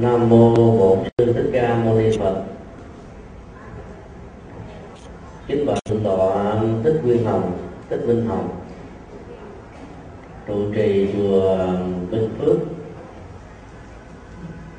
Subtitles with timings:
[0.00, 2.44] nam mô bổn sư thích ca mâu ni phật.
[5.46, 7.52] Kính bạch thượng tọa thích nguyên hồng,
[7.90, 8.48] thích minh hồng.
[10.46, 11.58] Trụ trì chùa
[12.10, 12.56] Vinh Phước.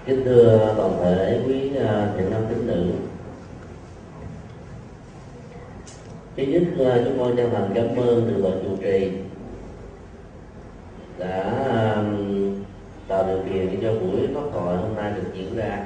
[0.05, 2.91] Kính thưa toàn thể quý à, thiện nam tín nữ.
[6.38, 9.11] Thứ nhất à, chúng tôi chân thành cảm ơn từ bậc trụ trì
[11.17, 12.04] đã à,
[13.10, 15.79] tạo điều kiện để cho buổi pháp thoại hôm nay được diễn ra.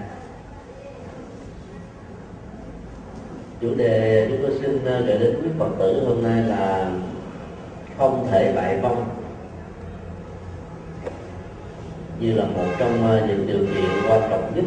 [3.61, 6.91] Chủ đề chúng tôi xin gửi đến quý phật tử hôm nay là
[7.97, 9.05] không thể bại vong.
[12.19, 14.65] Như là một trong ờ, những điều kiện quan trọng nhất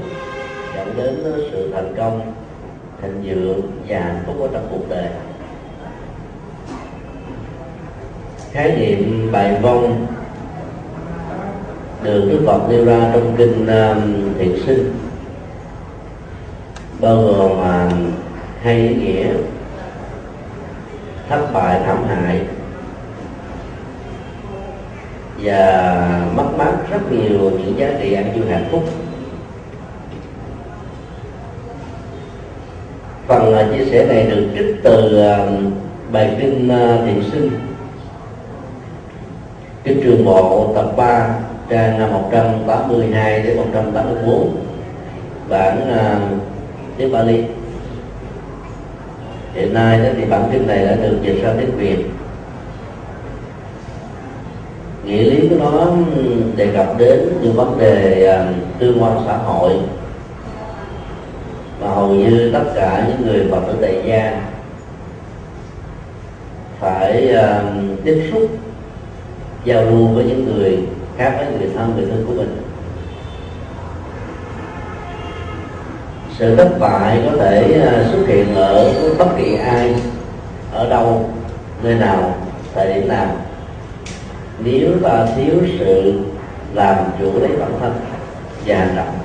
[0.77, 2.33] dẫn đến sự thành công
[3.03, 5.09] thành vượng và hạnh phúc ở trong cuộc đời
[8.53, 10.07] khái niệm bài vong
[12.07, 14.95] được Đức Phật nêu ra trong kinh um, uh, Thiện Sinh.
[17.01, 17.93] Bao gồm uh,
[18.63, 19.27] hai ý nghĩa.
[21.29, 22.41] Thất bại thảm hại.
[25.43, 28.85] Và mất mát rất nhiều những giá trị an vui hạnh phúc.
[33.27, 35.73] Phần uh, chia sẻ này được trích từ uh,
[36.13, 37.51] bài kinh uh, thiện sinh.
[39.85, 44.57] Kinh trường bộ tập 3 trang 182 đến 184
[45.49, 46.43] bản uh,
[46.97, 47.45] tiếng Bali.
[49.55, 52.05] Hiện nay đó thì bản kinh này đã được dịch sang tiếng Việt.
[55.05, 55.87] Nghĩa lý của nó
[56.57, 59.73] đề cập đến những vấn đề uh, tương quan xã hội.
[61.81, 64.43] Mà hầu như tất cả những người phật tử tại gia
[66.81, 68.51] phải uh, tiếp xúc
[69.65, 70.79] giao lưu với những người
[71.17, 72.63] khác với người thân người thân của mình.
[76.39, 79.95] Sự thất bại có thể à, xuất hiện ở bất kỳ ai,
[80.73, 81.31] ở đâu,
[81.83, 82.35] nơi nào,
[82.75, 83.37] thời điểm nào.
[84.59, 86.21] Nếu ta thiếu sự
[86.75, 87.95] làm chủ lấy bản thân
[88.67, 89.19] và hành động.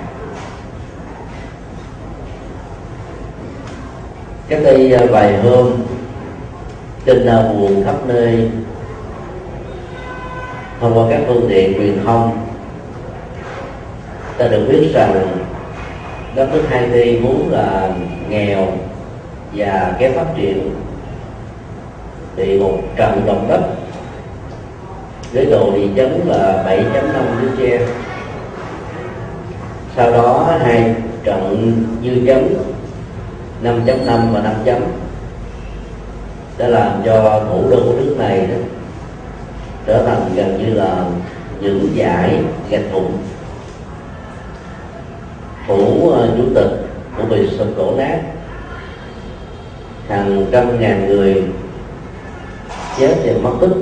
[4.47, 5.72] Cách đây à, vài hôm,
[7.06, 7.25] trên
[7.57, 8.50] buồn khắp nơi
[10.81, 12.38] thông qua các phương tiện truyền thông,
[14.38, 15.28] ta được biết rằng
[16.36, 17.90] đất nước Haiti muốn là
[18.30, 18.68] nghèo
[19.53, 20.75] và kém phát triển
[22.36, 23.62] thì một trận động đất
[25.34, 27.81] với độ địa chấn là 7.5 Richter
[29.96, 32.56] sau đó hai trận dư chấn
[33.63, 34.81] 5.5 và 5 chấm,
[36.58, 38.56] đã làm cho thủ đô của nước này đó
[39.86, 41.06] trở thành gần như là
[41.62, 43.12] những giải gạch vụn
[45.68, 46.69] phủ uh, chủ tịch
[47.18, 48.19] cũng bị sụp đổ nát
[50.09, 51.44] hàng trăm ngàn người
[52.97, 53.78] chết và mất tích.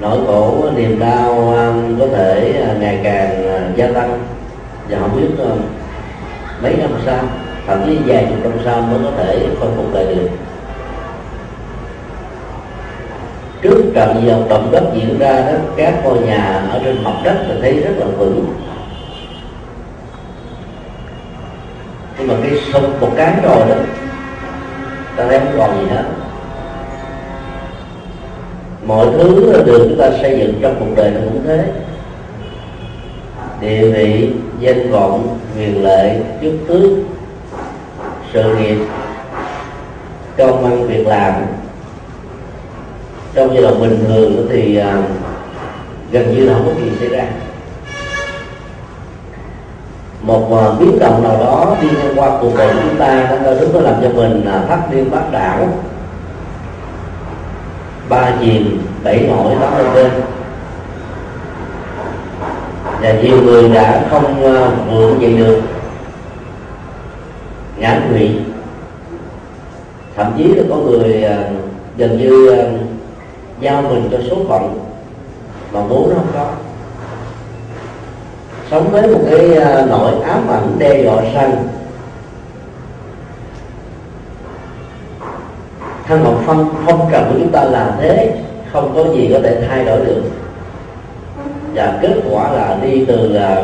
[0.00, 3.44] Nỗi khổ ờ, niềm đau ờ, có thể uh, ngày càng
[3.76, 4.18] gia tăng.
[4.88, 5.44] Và không biết
[6.62, 7.24] mấy năm sau
[7.66, 10.28] thậm chí vài chục năm sau mới có thể khôi phục lại được.
[13.62, 17.36] Trước trận dòng động đất diễn ra đó, các ngôi nhà ở trên mặt đất
[17.48, 18.54] là thấy rất là vững.
[22.18, 23.74] Nhưng mà cái sông một cái rồi đó,
[25.16, 26.04] ta thấy không còn gì hết.
[28.86, 31.64] Mọi thứ được chúng ta xây dựng trong cuộc đời nó cũng thế.
[33.60, 36.90] Địa vị, danh vọng, quyền lệ chức tước,
[38.32, 38.78] sự nghiệp,
[40.36, 41.34] công ăn việc làm
[43.34, 45.02] trong giai đoạn bình thường thì à,
[46.10, 47.24] gần như là không có gì xảy ra.
[50.22, 53.36] Một uh, biến động nào đó đi ngang qua cuộc đời của chúng ta nó
[53.44, 55.68] đôi lúc nó làm cho mình à, uh, thắt điên bát đảo.
[58.08, 60.10] Ba chìm bảy nổi tám lên trên.
[63.00, 65.60] Và nhiều người đã không uh, vượt dậy được.
[67.78, 68.30] Ngã quỵ.
[70.16, 71.56] Thậm chí là có người uh,
[71.96, 72.77] gần như uh,
[73.60, 74.88] giao mình cho số phận
[75.72, 76.50] mà muốn nó không có.
[78.70, 81.68] Sống với một cái à, nỗi ám ảnh đe dọa sanh
[86.06, 88.34] thân học phong phong trần của chúng ta làm thế,
[88.72, 90.22] không có gì có thể thay đổi được.
[91.74, 93.62] Và kết quả là đi từ là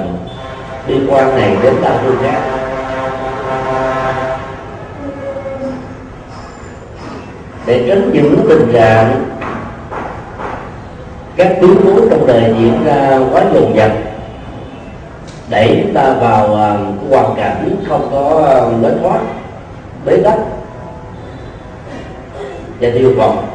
[0.87, 2.41] đi qua này đến ta phương khác
[7.67, 9.25] để tránh những tình trạng
[11.37, 13.91] các biến cố trong đời diễn ra quá dồn dập
[15.51, 19.21] đẩy chúng ta vào uh, hoàn cảnh không có à, lối thoát
[20.05, 20.35] bế tắc
[22.81, 23.47] và tiêu vọng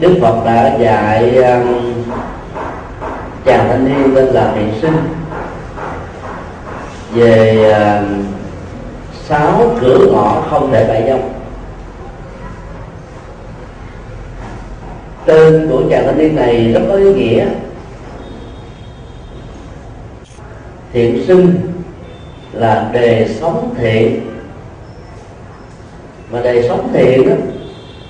[0.00, 1.62] đức phật đã dạy à,
[3.44, 4.96] chàng thanh niên tên là thiện sinh
[7.12, 8.06] về uh,
[9.28, 11.37] sáu cửa ngõ không thể bại dông.
[15.28, 17.46] Tên của chàng thanh niên này rất có ý nghĩa.
[20.92, 21.54] Thiện sinh
[22.52, 24.20] là đề sống thiện.
[26.30, 27.34] Mà đề sống thiện đó,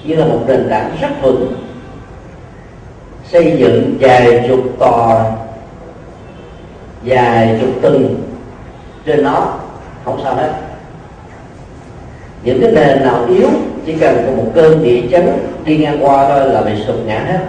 [0.05, 1.53] như là một nền tảng rất vững
[3.25, 5.32] xây dựng vài chục tòa
[7.03, 8.23] vài chục tầng
[9.06, 9.55] trên nó.
[10.05, 10.53] Không sao hết.
[12.43, 13.49] Những cái nền nào yếu
[13.86, 15.28] chỉ cần có một cơn địa chấn
[15.64, 17.40] đi ngang qua thôi là bị sụp ngã hết.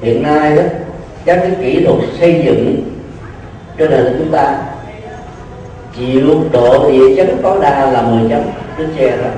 [0.00, 0.62] Hiện nay đó,
[1.24, 2.82] các cái kỹ thuật xây dựng
[3.78, 4.58] cho nên là chúng ta,
[5.96, 8.40] chịu độ địa chấn tối đa là 10 chấm
[8.78, 9.30] trên xe đó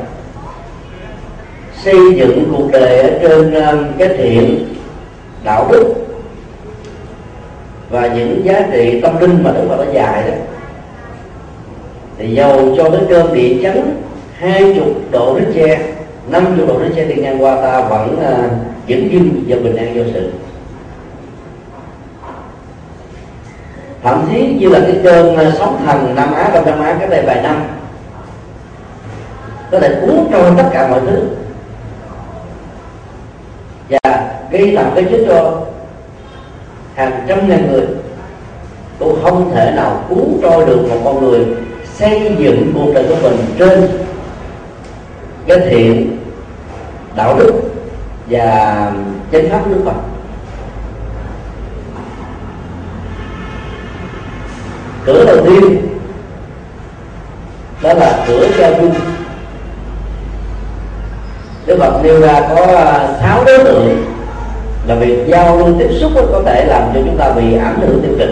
[1.85, 4.67] xây dựng cuộc đời ở trên ờ, cái thiện,
[5.45, 5.95] đạo đức
[7.91, 10.35] và những giá trị tâm linh mà đức phật đã dạy đó
[12.23, 14.03] thì dầu cho đến cơn địa chấn
[14.39, 15.79] hai chục độ đến xe
[16.29, 18.51] năm chục độ đến xe đi ngang qua ta vẫn uh,
[18.89, 20.33] vẫn dưng và bình an vô sự.
[24.03, 27.09] Thậm chí như là cái cơn uh, sóng thần nam á đông nam á cái
[27.09, 27.65] đây vài năm
[29.71, 31.23] có thể cuốn trôi tất cả mọi thứ.
[33.91, 35.61] Và gây làm cái chết cho
[36.95, 37.87] hàng trăm ngàn người.
[38.99, 41.47] Tôi không thể nào cuốn trôi được một con người
[42.03, 43.89] xây dựng cuộc đời của mình trên
[45.47, 46.19] cái thiện,
[47.17, 47.53] đạo đức
[48.27, 48.93] và
[49.33, 49.95] chánh pháp nước Phật.
[55.07, 55.89] Cửa đầu tiên
[57.83, 58.95] đó là cửa gia dung
[61.67, 62.67] Đức Phật nêu ra có
[63.21, 64.05] sáu đối tượng
[64.87, 68.03] là việc giao lưu tiếp xúc có thể làm cho chúng ta bị ảnh hưởng
[68.03, 68.31] tiêu cực.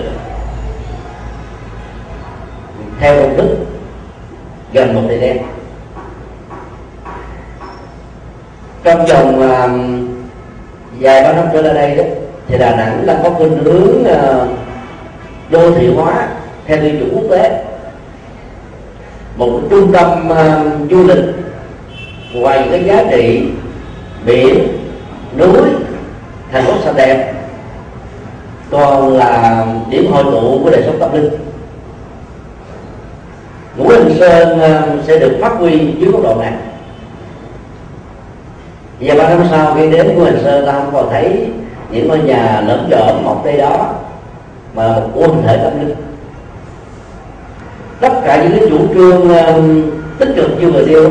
[3.01, 3.50] Theo công thức
[4.81, 5.39] gần một thời đen
[8.85, 9.71] trong vòng uh,
[11.01, 12.05] vài ba năm trở lại đây đó
[12.49, 14.49] thì Đà Nẵng đang có khuynh hướng uh,
[15.51, 16.29] đô thị hóa
[16.67, 17.65] theo tiêu chuẩn quốc tế.
[19.37, 21.25] Một trung tâm uh, du lịch
[22.33, 23.43] ngoài những cái giá trị
[24.27, 24.69] biển
[25.39, 25.61] núi
[26.53, 27.33] thành phố sạch đẹp
[28.71, 31.50] còn là điểm hội tụ của đời sống tâm linh
[33.81, 36.53] ngũ hành sơn ờ, sẽ được phát huy dưới góc độ này.
[39.01, 41.47] Và ba năm sau khi đến ngũ hành sơn ta không còn thấy
[41.91, 43.95] những ngôi nhà lớn dởm một đây đó
[44.75, 45.97] mà một quần thể tâm linh.
[48.01, 49.63] Tất cả những cái chủ trương ờ,
[50.19, 51.11] tích cực như vừa nêu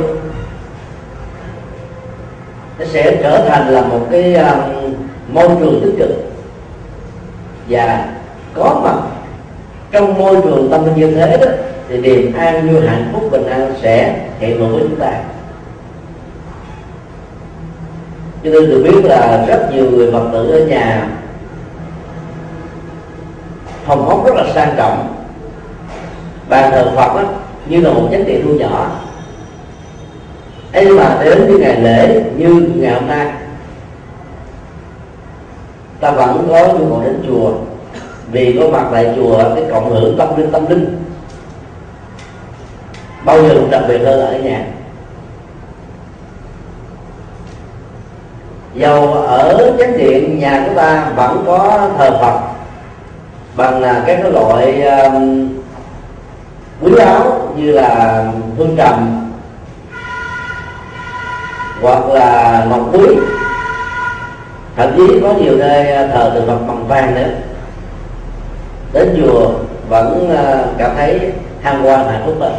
[2.80, 4.94] nó sẽ trở thành là một cái um,
[5.34, 6.10] môi trường tích cực.
[7.70, 8.06] Và
[8.54, 8.96] có mặt
[9.92, 11.48] trong môi trường tâm linh như thế đó
[11.90, 15.12] thì niềm an vui hạnh phúc bình an sẽ hiện hữu với chúng ta.
[18.44, 21.10] Cho nên được biết là rất nhiều người phật tử ở nhà
[23.86, 25.16] phòng ốc rất là sang trọng.
[26.50, 27.24] Bàn thờ phật đó,
[27.68, 28.92] như là một chánh điện thu nhỏ.
[30.74, 33.32] Ấy mà đến cái ngày lễ như ngày hôm nay
[36.00, 37.52] ta vẫn có nhu cầu đến chùa.
[38.32, 40.99] Vì có mặt tại chùa cái cộng hưởng tâm linh tâm linh
[43.26, 44.66] bao giờ cũng đặc biệt hơn ở nhà?
[48.74, 52.40] Dầu ở chánh điện nhà chúng ta vẫn có thờ phật
[53.56, 55.50] bằng các cái loại um,
[56.82, 58.24] quý báu như là
[58.58, 59.26] hương trầm
[61.82, 63.06] hoặc là ngọc quý.
[64.76, 67.30] Thậm chí có nhiều nơi uh, thờ tượng phật bằng vàng nữa.
[68.94, 69.52] Đến chùa
[69.90, 72.54] vẫn uh, cảm thấy hăng quan hạnh phúc hơn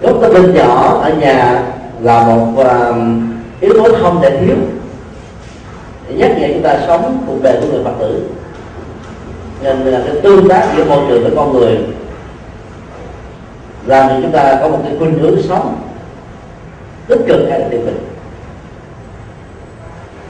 [0.00, 1.62] gốc tâm linh nhỏ ở nhà
[2.00, 2.96] là một uh,
[3.60, 4.56] yếu tố không thể thiếu.
[6.08, 8.22] Để nhắc nhở chúng ta sống cuộc đời của người phật tử.
[9.62, 11.78] Nên là cái tương tác giữa môi trường với con người
[13.86, 15.76] làm cho chúng ta có một cái khuynh hướng sống
[17.08, 17.94] tích cực hay là tiêu cực.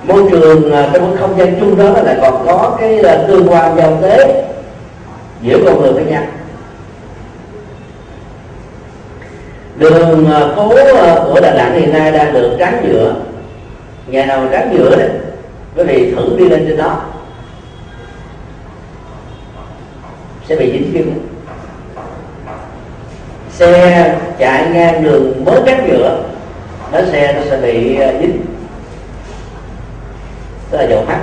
[0.05, 3.49] Môi trường ờ, trong cái không gian chung đó lại còn có cái ờ, tương
[3.49, 4.45] quan giao tế
[5.43, 6.23] giữa con người với nhau.
[9.79, 13.15] Đường à, phố à, của đà nẵng hiện nay đang được tráng nhựa.
[14.07, 15.11] Nhà nào tráng nhựa đấy,
[15.77, 17.01] quý vị thử đi lên trên đó.
[20.49, 21.29] Sẽ bị dính kim
[23.51, 26.23] xe chạy ngang đường mới cắt nhựa
[26.93, 28.41] nó xe nó sẽ bị à, dính.
[30.71, 31.21] Tức là dầu mắt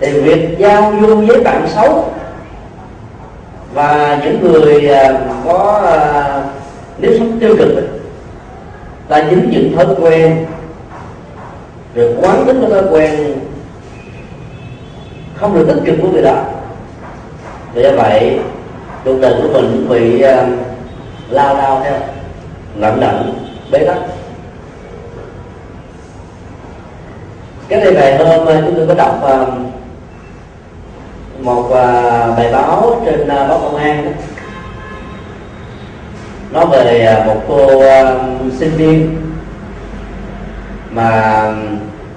[0.00, 2.12] thì việc giao du với bạn xấu
[3.74, 4.90] và những người
[5.44, 6.42] có à,
[6.98, 7.68] nếp sống tiêu cực
[9.08, 10.46] ta dính những thói quen
[11.94, 13.34] rồi quán tính cái thói quen
[15.34, 16.44] không được tích cực của người đó
[17.74, 18.40] vì vậy
[19.04, 20.48] cuộc đời của mình bị uh,
[21.30, 21.94] lao đao theo
[22.76, 23.34] lận đận
[23.70, 23.96] bế tắc
[27.68, 29.48] cái này vài hôm à, chúng tôi có đọc uh,
[31.40, 31.72] một uh,
[32.36, 34.10] bài báo trên uh, báo công an đó
[36.54, 39.16] nói về à, một cô uh, sinh viên
[40.90, 41.44] mà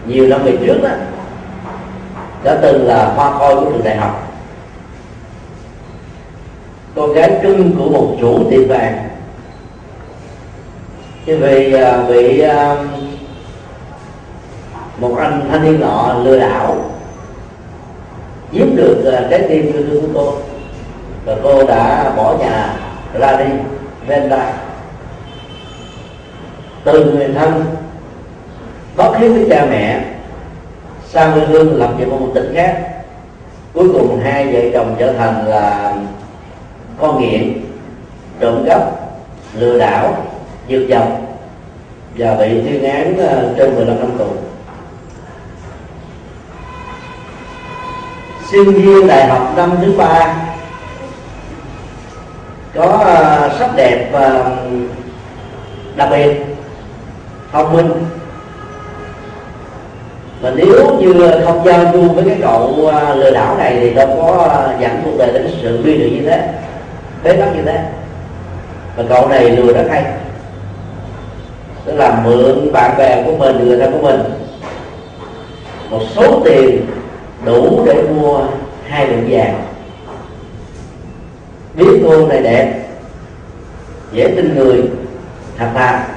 [0.08, 0.90] nhiều năm về trước đó
[2.44, 4.34] đã từng là hoa khôi của trường đại học.
[6.96, 9.10] Cô gái cưng của một chủ tiệm vàng.
[11.26, 11.76] Thì vì
[12.08, 12.44] bị
[14.98, 16.76] một anh thanh niên nọ lừa đảo
[18.52, 20.34] giếm được à, trái tim yêu thương của cô.
[21.26, 22.74] Và cô đã bỏ nhà
[23.20, 23.77] ra đi
[24.08, 24.54] ven tay
[26.84, 27.66] từ người thân
[28.96, 30.06] bất hiếu với cha mẹ,
[31.06, 32.84] sang quê hương lập nghiệp ở một tỉnh khác.
[33.74, 35.96] Cuối cùng hai vợ chồng trở thành là
[37.02, 37.62] con nghiện,
[38.40, 38.82] trộm cắp,
[39.54, 40.26] lừa đảo
[40.70, 41.26] dược dòng
[42.16, 44.28] và bị tuyên án ờ, trên 15 năm tù.
[48.52, 50.36] Sinh viên đại học năm thứ ba,
[52.76, 54.56] có ờ, sắc đẹp và
[55.96, 56.36] đặc biệt,
[57.52, 57.92] thông minh.
[60.42, 64.08] Mà nếu như không giao du với cái cậu ờ, lừa đảo này thì đâu
[64.22, 66.50] có ờ, dẫn cuộc đời đến sự bi được như thế,
[67.24, 67.86] bế tắc như thế.
[68.96, 70.06] Và cậu này lừa rất hay.
[71.86, 74.24] Tức là mượn bạn bè của mình, người thân của mình,
[75.90, 76.86] một số tiền
[77.46, 78.40] đủ để mua
[78.88, 79.64] hai lượng vàng.
[81.76, 82.87] Biết cô này đẹp
[84.12, 84.84] dễ tin người
[85.58, 86.08] thật thà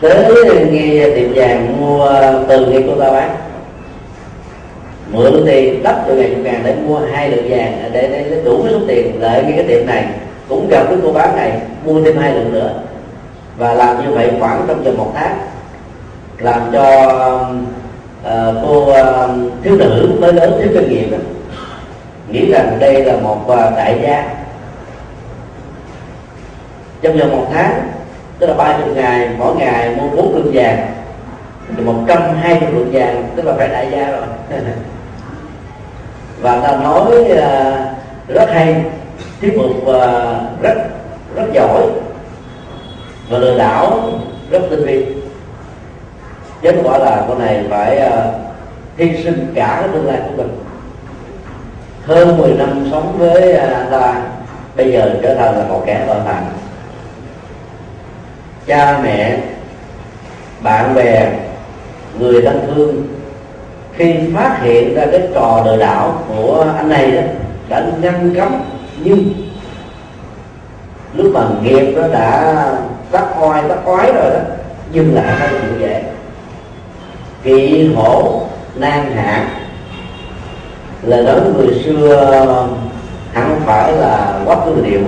[0.00, 2.10] tới nghe tiệm vàng mua
[2.48, 3.36] từ khi cô ta bán.
[5.12, 8.42] Mượn tiền đắp từ ngày càng ngàn để mua hai lượng vàng để, để, để
[8.44, 10.04] đủ cái số tiền lợi ngay cái tiệm này.
[10.48, 12.70] Cũng gặp cái cô bán này mua thêm hai lượng nữa.
[13.58, 15.38] Và làm như vậy khoảng trong vòng một tháng.
[16.38, 17.06] Làm cho
[18.22, 21.18] uh, cô uh, thiếu nữ mới lớn thiếu kinh nghiệm đó,
[22.28, 24.28] nghĩ rằng đây là một uh, đại gia
[27.02, 27.96] trong vòng một tháng
[28.38, 30.92] tức là ba chục ngày mỗi ngày mua bốn lượng vàng.
[31.76, 34.26] Thì một trăm hai mươi lượng vàng tức là phải đại gia rồi.
[36.40, 37.38] Và ta nói uh,
[38.28, 38.84] rất hay
[39.40, 40.74] thuyết phục uh, ờ, rất
[41.36, 41.82] rất giỏi
[43.30, 44.10] và lừa đảo
[44.50, 45.06] rất tinh vi.
[46.62, 48.12] Kết quả là con này phải uh,
[48.96, 50.58] hy sinh cả cái tương lai của mình.
[52.04, 54.22] Hơn 10 năm sống với anh ta
[54.76, 56.44] bây giờ trở thành là một kẻ tội phạm
[58.66, 59.38] cha mẹ,
[60.60, 61.32] bạn bè,
[62.18, 63.06] người thân thương.
[63.92, 67.22] Khi phát hiện ra cái trò lừa đảo của anh này đó,
[67.68, 68.62] đã ngăn cấm,
[69.04, 69.32] nhưng
[71.14, 72.54] lúc mà nghiệp nó đã
[73.10, 74.40] tắt oai tắt oái rồi đó
[74.92, 76.02] dừng lại không chịu dễ.
[77.42, 78.42] Kỵ hổ,
[78.74, 79.48] nan hạ
[81.02, 82.68] lời nói người xưa,
[83.32, 85.00] hẳn phải là quá tư điệu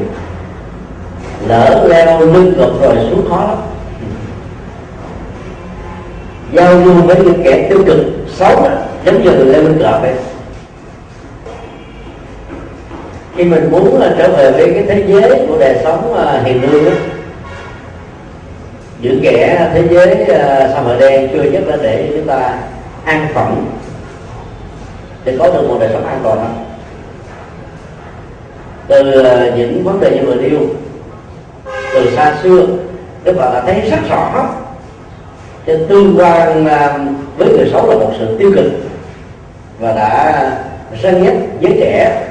[1.46, 3.58] lỡ leo lưng cực rồi xuống khó lắm
[6.52, 8.70] giao du với những kẻ tiêu cực xấu đó,
[9.04, 10.12] giống như người leo lưng gập ấy
[13.36, 16.62] khi mình muốn là trở về với cái thế giới của đời sống uh, hiền
[16.62, 16.90] lương đó,
[19.00, 20.28] những kẻ thế giới uh,
[20.74, 22.58] xã hội đen chưa nhất là để chúng ta
[23.04, 23.66] an phận
[25.24, 26.48] để có được một đời sống an toàn đó.
[28.88, 30.60] từ uh, những vấn đề như vừa nêu
[31.98, 32.66] từ xa xưa,
[33.24, 34.48] đức phật đã thấy rất rõ.
[35.66, 36.98] Cái tương quan à,
[37.36, 38.72] với người xấu là một sự tiêu cực
[39.78, 40.50] và đã
[41.02, 42.24] sân nhất giới trẻ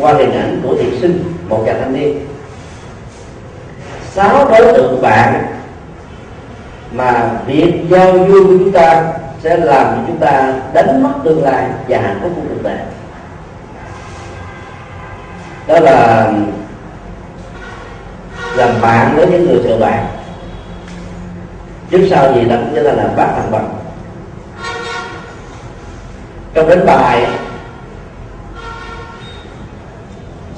[0.00, 2.26] qua hình ảnh của thiện sinh, một chàng thanh niên.
[4.10, 5.44] Sáu đối tượng bạn
[6.92, 9.04] mà việc giao du của chúng ta
[9.42, 12.78] sẽ làm cho chúng ta đánh mất tương lai và hạnh phúc của cuộc đời.
[15.66, 16.30] Đó là
[18.56, 20.06] làm bạn với những người thừa bạn.
[21.90, 23.68] Trước sau gì đó cũng chúng là làm bác thằng bằng
[26.54, 27.26] trong đánh bài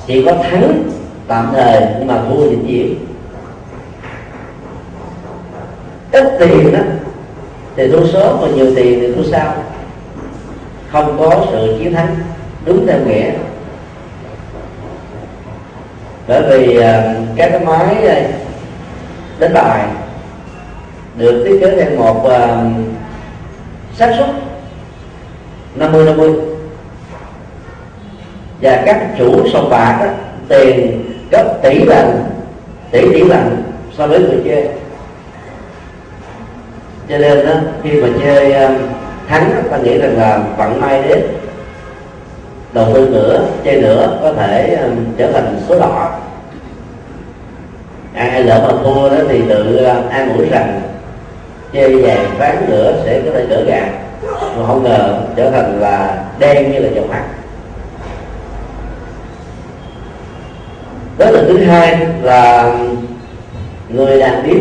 [0.06, 0.82] chỉ có thắng
[1.26, 3.06] tạm thời, nhưng mà thua vĩnh viễn.
[6.12, 6.78] Ít tiền đó
[7.76, 9.54] thì thua sớm và nhiều tiền thì thua sau.
[10.92, 12.16] Không có sự chiến thắng
[12.64, 13.32] đúng theo nghĩa
[16.28, 18.22] bởi vì à, các cái máy à,
[19.38, 19.86] đánh bài
[21.16, 22.64] được thiết kế theo một à,
[23.94, 24.28] xác suất
[25.74, 26.32] 50 50
[28.60, 30.06] và các chủ sòng bạc đó,
[30.48, 32.24] tiền gấp tỷ lần
[32.90, 33.62] tỷ tỷ lần
[33.98, 34.68] so với người chơi.
[37.08, 37.52] Cho nên đó,
[37.82, 38.54] khi mà chơi
[39.28, 41.43] thắng ta nghĩ rằng là vận may đến
[42.74, 46.18] đầu tư nữa chơi nữa có thể um, trở thành số đỏ.
[48.14, 50.80] Ai lỡ mà thua đó thì tự uh, an ủi rằng
[51.72, 53.88] chơi vàng ván nữa sẽ có thể trở gà
[54.56, 57.24] mà không ngờ trở thành là đen như là dầu mắt
[61.18, 62.74] đối tượng thứ hai là
[63.88, 64.60] người đàn điếm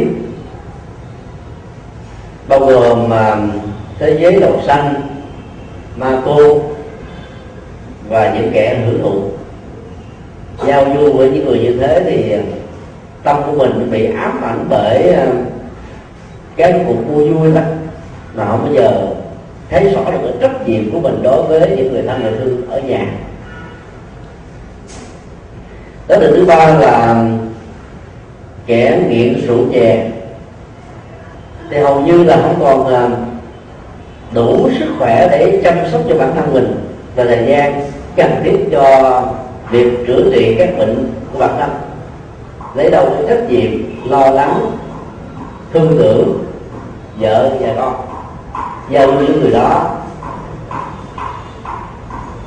[2.48, 3.38] bao gồm mà
[4.00, 4.93] thế giới đầu xanh
[5.98, 6.62] ma cô
[8.13, 9.22] và những kẻ hưởng thụ.
[10.67, 12.41] Giao du với những người như thế thì à,
[13.24, 15.27] tâm của mình bị ám ảnh bởi à,
[16.55, 17.62] cái cuộc vui vui đó.
[18.36, 19.08] Mà không bao giờ
[19.70, 22.70] thấy rõ được cái trách nhiệm của mình đối với những người thân người thương
[22.70, 23.05] ở nhà.
[26.08, 27.25] Đó là thứ ba là à,
[28.65, 30.10] kẻ nghiện rượu chè.
[31.70, 33.25] Thì hầu như là không còn
[34.34, 36.75] đủ sức khỏe để chăm sóc cho bản thân mình
[37.15, 39.22] và thời gian cần thiết cho
[39.72, 41.70] việc chữa trị các bệnh của bản thân.
[42.75, 43.72] Lấy đâu cái trách nhiệm
[44.10, 44.72] lo lắng
[45.74, 46.46] thương tưởng
[47.20, 47.96] vợ và con
[48.89, 49.96] giao những người đó.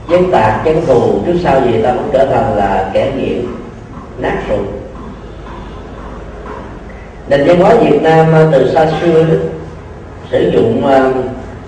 [0.08, 3.46] Dân tạc chén thù trước sau gì ta cũng trở thành là kẻ nghiện
[4.18, 4.58] nát rượu
[7.28, 9.34] nền văn hóa Việt Nam à, từ xa xưa đó,
[10.30, 11.10] sử dụng à,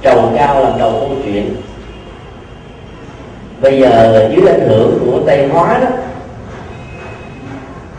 [0.03, 1.57] trầu cao làm đầu câu chuyện
[3.61, 5.88] bây giờ dưới ảnh hưởng của tây hóa đó,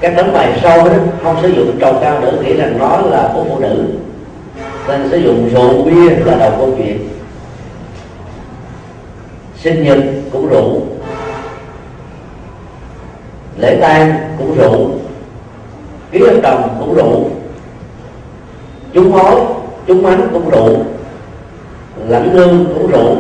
[0.02, 0.94] các đấng bài sâu đó
[1.24, 3.86] không sử dụng trầu cao nữa nghĩ rằng nó là của phụ nữ.
[4.88, 7.10] Nên sử dụng rượu bia là đầu câu chuyện.
[9.58, 9.98] Sinh nhật
[10.32, 10.82] cũng rượu,
[13.58, 14.90] lễ tang cũng rượu,
[16.12, 17.30] ký hợp đồng cũng rượu,
[18.94, 19.36] chúng mối
[19.88, 20.78] chúng ánh cũng rượu,
[22.08, 23.16] lãnh lương cũng rượu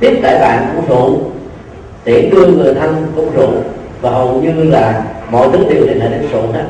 [0.00, 1.18] tiếp đại bạn cũng rượu
[2.04, 3.52] tiễn đưa người thân cũng rượu
[4.00, 6.64] và hầu như là mọi thứ đều liên hệ đến rượu hết.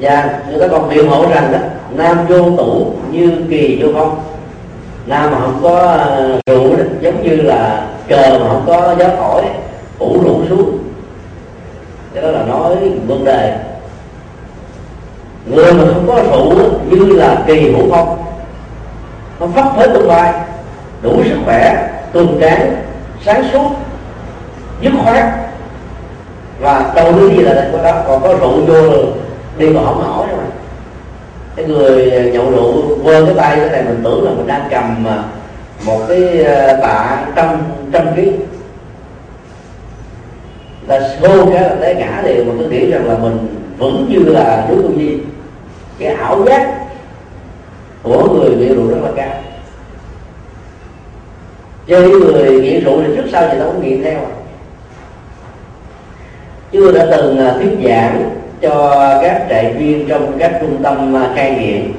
[0.00, 1.58] Và người ta còn biểu mẫu rằng đó
[1.90, 4.20] nam vô tủ như kỳ vô phong.
[5.06, 9.08] Nam mà không có ờ, rượu đó, giống như là cờ mà không có gió
[9.16, 9.42] thổi
[9.98, 10.78] ủ rượu xuống.
[12.14, 12.76] Cái đó là nói
[13.06, 13.58] vấn đề.
[15.46, 18.29] Người mà không có rượu như là kỳ hữu phong
[19.40, 20.32] nó vắt với công lai,
[21.02, 22.76] đủ sức khỏe tuần tráng
[23.24, 23.70] sáng suốt,
[24.80, 25.24] dứt khoát.
[26.60, 29.04] Và đầu tư gì là đây có đó, còn có rượu vô
[29.58, 30.44] đi mà không hỏi mà.
[31.56, 35.06] Cái người nhậu rượu quơ cái tay cái này, mình tưởng là mình đang cầm
[35.08, 35.22] à,
[35.84, 37.58] một cái à, tạ trăm
[37.92, 38.32] trăm ký.
[40.88, 44.32] Là xô cái là té ngã liền, mà cứ nghĩ rằng là mình vẫn như
[44.32, 45.18] là chú tu di
[45.98, 46.79] cái ảo giác
[48.02, 49.34] của người nghiện rượu rất là cao.
[51.86, 54.30] Chơi người nghiện rượu thì trước sau thì nó cũng nghiện theo à.
[56.72, 61.32] chưa đã từng à, thuyết giảng cho các trại viên trong các trung tâm à,
[61.36, 61.92] cai nghiện.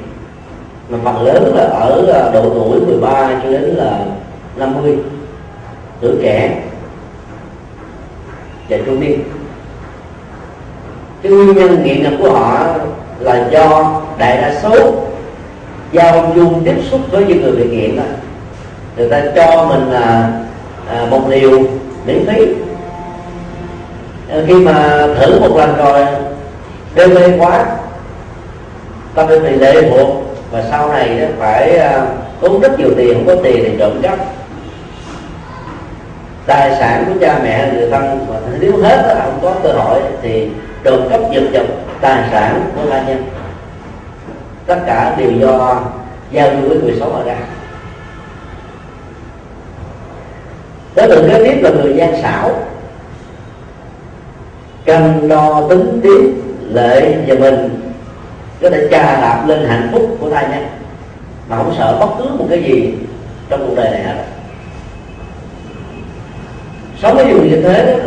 [0.88, 3.98] Mà phần lớn là ở độ tuổi 13 cho đến là
[4.56, 4.98] 50
[6.00, 6.62] tuổi trẻ
[8.68, 9.20] và trung niên.
[11.22, 12.66] Cái nguyên nhân nghiện ngập của họ
[13.20, 14.94] là do đại đa số
[15.92, 18.02] giao du tiếp xúc với những người bị nghiện đó
[18.96, 20.30] người ta cho mình là
[20.88, 21.58] à, một liều
[22.06, 22.46] miễn phí.
[24.30, 26.06] Ờ, khi mà thử một lần rồi
[26.94, 27.64] đê mê quá
[29.14, 30.08] ta bị lệ thuộc.
[30.50, 32.06] Và sau này phải à,
[32.40, 34.18] tốn rất nhiều tiền không có tiền thì trộm cắp.
[36.46, 40.00] Tài sản của cha mẹ người thân mà nếu hết đó, không có cơ hội
[40.22, 40.48] thì
[40.84, 41.66] trộm cắp giật giật
[42.00, 43.24] tài sản của gia nhân
[44.66, 45.80] tất cả đều do
[46.30, 47.36] giao lưu với người xấu mà ra.
[50.96, 52.50] Đối tượng kế tiếp là người gian xảo,
[54.84, 56.20] cân đo tính tiết
[56.68, 57.78] lợi và mình.
[58.62, 60.66] Có thể trà đạp lên hạnh phúc của thai nhân
[61.48, 62.94] mà không sợ bất cứ một cái gì
[63.48, 64.24] trong cuộc đời này hết.
[67.02, 68.00] Sống cái điều như thế,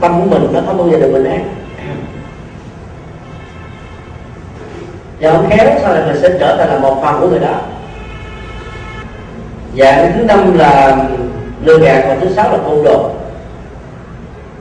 [0.00, 1.44] tâm của mình nó không bao giờ được bình an.
[5.20, 7.60] Và không khéo sau này mình sẽ trở thành là một phần của người đó.
[9.78, 11.04] Dạng thứ năm là
[11.64, 13.10] lừa gạt và thứ sáu là côn đồ.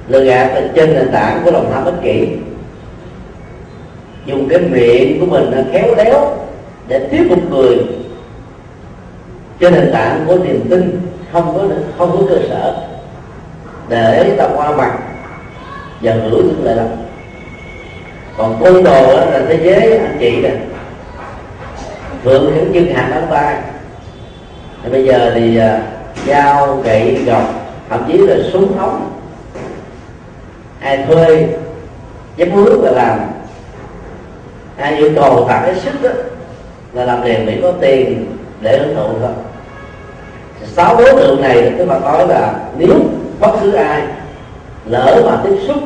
[0.07, 2.27] Lừa gạt là trên nền tảng của lòng tham ích kỷ.
[4.25, 6.37] Dùng cái miệng của mình khéo léo
[6.87, 7.77] để tiếp một người
[9.59, 12.87] trên nền tảng của niềm tin không có không có cơ sở
[13.89, 14.97] để ta qua mặt
[16.01, 16.87] và hưởng những lợi lộc
[18.37, 20.51] còn côn đồ đó là thế giới, anh chị nè
[22.23, 23.57] vượng những chân hàng bán ba.
[24.83, 25.81] Thì bây giờ thì à,
[26.27, 27.43] dao gậy gọc,
[27.89, 29.11] thậm chí là súng ống,
[30.79, 31.47] ai thuê,
[32.37, 33.19] dám hứa là làm.
[34.77, 36.09] Ai yêu cầu tặng cái sức đó,
[36.93, 39.31] là làm liền để có tiền để hưởng thụ thôi.
[40.63, 42.95] Sáu đối tượng này, tức là nói là nếu
[43.39, 44.01] bất cứ ai
[44.85, 45.77] lỡ mà tiếp xúc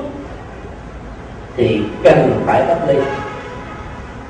[1.59, 2.95] thì cần phải cách ly.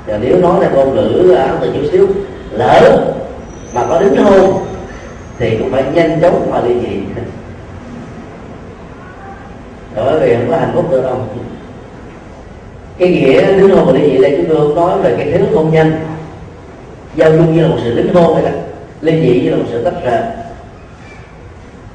[0.06, 2.08] Và nếu nói là ngôn ngữ à, ấn tượng chút xíu,
[2.50, 3.04] lỡ
[3.74, 4.64] mà có đính hôn
[5.38, 6.96] thì cũng phải nhanh chóng mà ly dị.
[9.96, 11.16] Bởi vì không có hạnh phúc được đâu.
[12.98, 15.56] Cái nghĩa đính hôn và ly dị đây chúng tôi không nói về cái thứ
[15.56, 15.92] hôn nhân.
[17.16, 18.52] Giao dung như là một sự đính hôn hay là
[19.00, 20.22] ly dị như là một sự tách rời.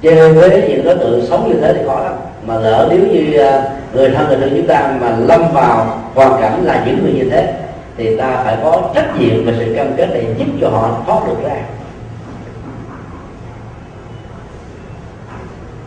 [0.02, 2.14] Chơi với những đối tượng sống như thế thì khó lắm.
[2.46, 3.64] Mà lỡ nếu như à,
[3.96, 7.30] người thân người thân chúng ta mà lâm vào hoàn cảnh là những người như
[7.30, 7.54] thế,
[7.98, 11.28] thì ta phải có trách nhiệm và sự cam kết để giúp cho họ thoát
[11.28, 11.56] được ra.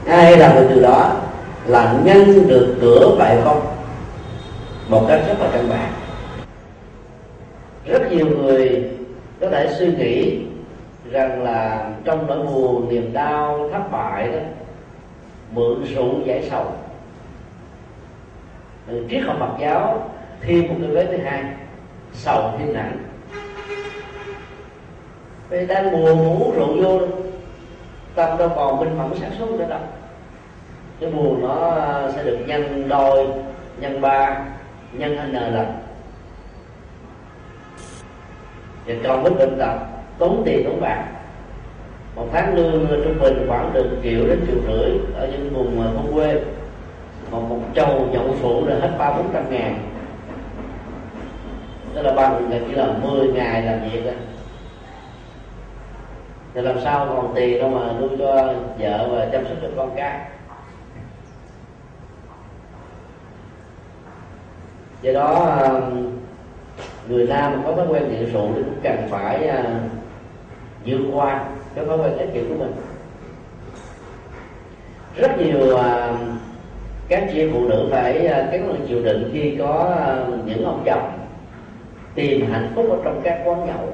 [0.07, 1.13] Ai làm được điều đó
[1.67, 3.61] là nhân được cửa bại không?
[4.89, 5.93] Một cách rất là căn bản.
[7.87, 8.91] Rất nhiều người
[9.41, 10.39] có thể suy nghĩ
[11.11, 14.39] rằng là trong nỗi buồn, niềm đau, thất bại đó,
[15.53, 16.65] mượn rượu giải sầu
[19.11, 21.45] triết học Phật giáo, thêm một cái vế thứ hai,
[22.13, 22.99] sầu thêm nặng.
[25.49, 27.01] Vì đang buồn ngủ rượu vô
[28.15, 29.81] tâm đâu còn minh mẫn sáng suốt nữa đâu.
[31.01, 31.81] Cái buồn nó
[32.15, 33.27] sẽ được nhân đôi,
[33.81, 34.45] nhân ba,
[34.93, 35.67] nhân n lần.
[38.87, 39.79] Và còn với bệnh tật,
[40.19, 41.05] tốn tiền tốn bạc.
[42.17, 46.15] Một tháng lương trung bình khoảng từ triệu đến triệu rưỡi ở những vùng thôn
[46.15, 46.41] quê
[47.31, 49.79] còn một trâu nhậu phụ là hết ba bốn trăm ngàn.
[51.95, 54.13] Tức là bằng gần như là 10 ngày làm việc đó
[56.55, 59.91] thì làm sao còn tiền đâu mà nuôi cho vợ và chăm sóc cho con
[59.97, 60.21] cái.
[65.03, 65.59] Do đó
[67.09, 69.51] người nam có thói quen nghiện rượu thì cũng cần phải
[70.87, 72.73] vượt qua cái thói quen tiết kiệm của mình.
[75.17, 76.15] Rất nhiều à,
[77.09, 80.83] các chị phụ nữ phải à, cái lần chịu đựng khi có à, những ông
[80.87, 81.19] chồng
[82.15, 83.93] tìm hạnh phúc ở trong các quán nhậu.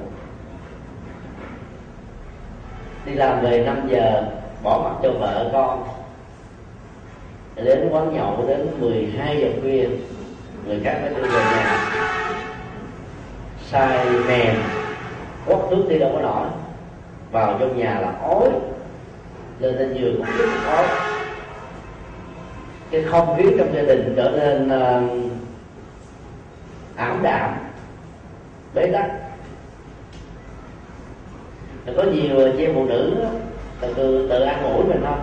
[3.05, 4.23] Đi làm về 5 giờ,
[4.63, 5.83] bỏ mặt cho vợ con.
[7.55, 9.87] Đến quán nhậu đến 12 giờ khuya,
[10.65, 11.77] người khác phải đưa về nhà.
[13.65, 14.55] Sai mềm
[15.45, 16.47] quất nước đi đâu có nổi.
[17.31, 18.49] Vào trong nhà là ói,
[19.59, 21.04] lên trên giường cũng rất ói
[22.91, 25.31] cái không khí trong gia đình trở nên uh,
[26.95, 27.53] ảm đạm
[28.73, 29.11] bế tắc.
[31.97, 33.15] Có nhiều chị phụ nữ
[33.81, 35.17] tự, tự, tự ăn ủi mình thôi.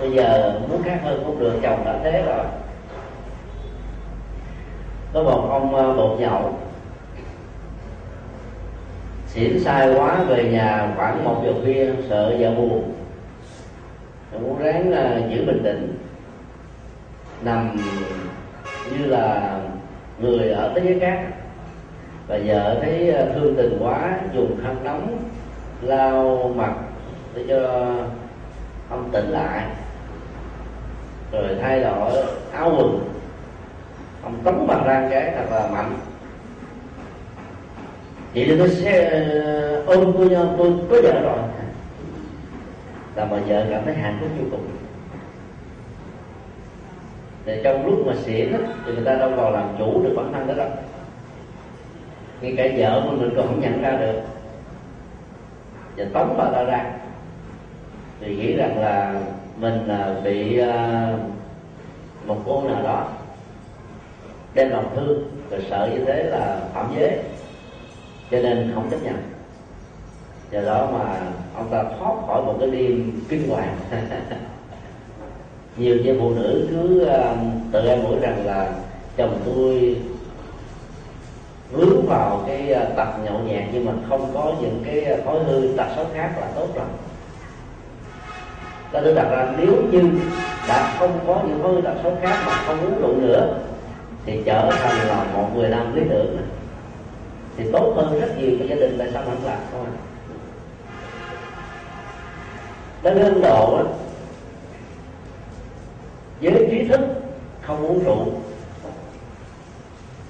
[0.00, 2.44] Bây giờ muốn khác hơn cũng được chồng đã thế rồi.
[5.12, 6.58] Có một ông ờ, bột nhậu.
[9.26, 12.94] Xỉn sai quá về nhà khoảng một giờ khuya sợ vợ buồn.
[14.42, 15.99] Muốn ráng uh, giữ bình tĩnh
[17.42, 17.90] nằm
[18.90, 19.58] như là
[20.18, 21.22] người ở thế giới khác.
[22.28, 25.18] Và vợ thấy ờ, thương tình quá, dùng khăn nóng,
[25.80, 26.72] lau mặt
[27.34, 27.86] để cho
[28.90, 29.64] ông tỉnh lại.
[31.32, 32.12] Rồi thay đổi
[32.52, 33.08] áo quần.
[34.22, 35.92] Ông tống bằng răng cái thật là mạnh.
[38.34, 41.38] Vậy thì tôi xe ờ, ôm tôi nhau, tôi có vợ rồi.
[43.14, 44.79] Là mà vợ cảm thấy hạnh phúc vô cùng
[47.44, 48.52] thì trong lúc mà xỉn
[48.86, 50.68] thì người ta đâu còn làm chủ được bản thân đó đâu.
[52.40, 54.20] Ngay cả vợ của mình còn không nhận ra được,
[55.96, 56.92] và tống bà ta ra,
[58.20, 59.20] thì nghĩ rằng là
[59.56, 61.08] mình à, bị à,
[62.26, 63.08] một cô nào đó
[64.54, 67.18] đem lòng thương rồi sợ như thế là phạm giới
[68.30, 69.16] cho nên không chấp nhận.
[70.50, 71.20] Do đó mà
[71.54, 73.76] ông ta thoát khỏi một cái đêm kinh hoàng.
[75.80, 78.72] nhiều như phụ nữ cứ uh, tự an ủi rằng là
[79.16, 79.96] chồng tôi
[81.72, 85.74] vướng vào cái uh, tập nhậu nhẹt nhưng mà không có những cái thói hư
[85.76, 86.86] tật xấu khác là tốt rồi
[88.92, 90.10] ta tôi đặt ra nếu như
[90.68, 93.58] đã không có những thói hư tật xấu khác mà không uống rượu nữa
[94.26, 96.36] thì trở thành là một người nam lý tưởng.
[97.56, 99.58] Thì tốt hơn rất nhiều cái gia đình tại sao không làm?
[99.72, 99.92] Không ạ
[103.02, 103.82] đến ấn độ
[106.40, 107.00] giới trí thức
[107.62, 108.26] không uống rượu.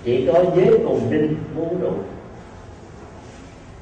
[0.04, 1.92] Chỉ có giới cùng đinh uống rượu.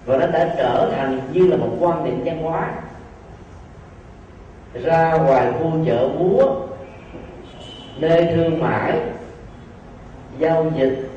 [0.06, 2.72] Và nó đã trở thành như là một quan niệm văn hóa.
[4.74, 6.54] Ra ngoài khu chợ búa
[7.98, 9.00] nơi thương mại,
[10.38, 11.10] giao dịch,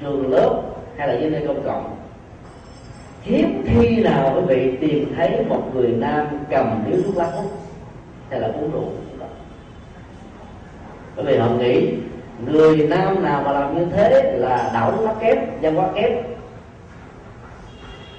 [0.00, 0.62] trường lớp
[0.96, 1.96] hay là những nơi công cộng.
[3.22, 7.52] Hiếm khi nào quý vị tìm thấy một người nam cầm điếu thuốc lá hút
[8.30, 8.88] hay là uống rượu?
[11.16, 11.94] Bởi vì họ nghĩ
[12.46, 16.12] người nam nào mà làm như thế là đạo đức kém văn hóa kém.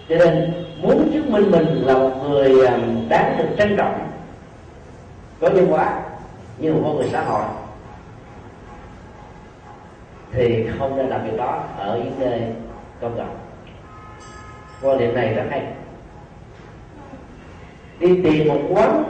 [0.10, 2.78] Cho nên muốn chứng minh mình là một người à,
[3.10, 4.08] đáng được trân trọng,
[5.40, 6.00] có văn hóa
[6.58, 7.44] như một con người xã hội,
[10.32, 12.42] thì không nên làm việc đó ở những nơi
[13.02, 13.38] công cộng.
[14.82, 15.66] Quan điểm này rất hay.
[18.00, 19.04] Đi tìm một quán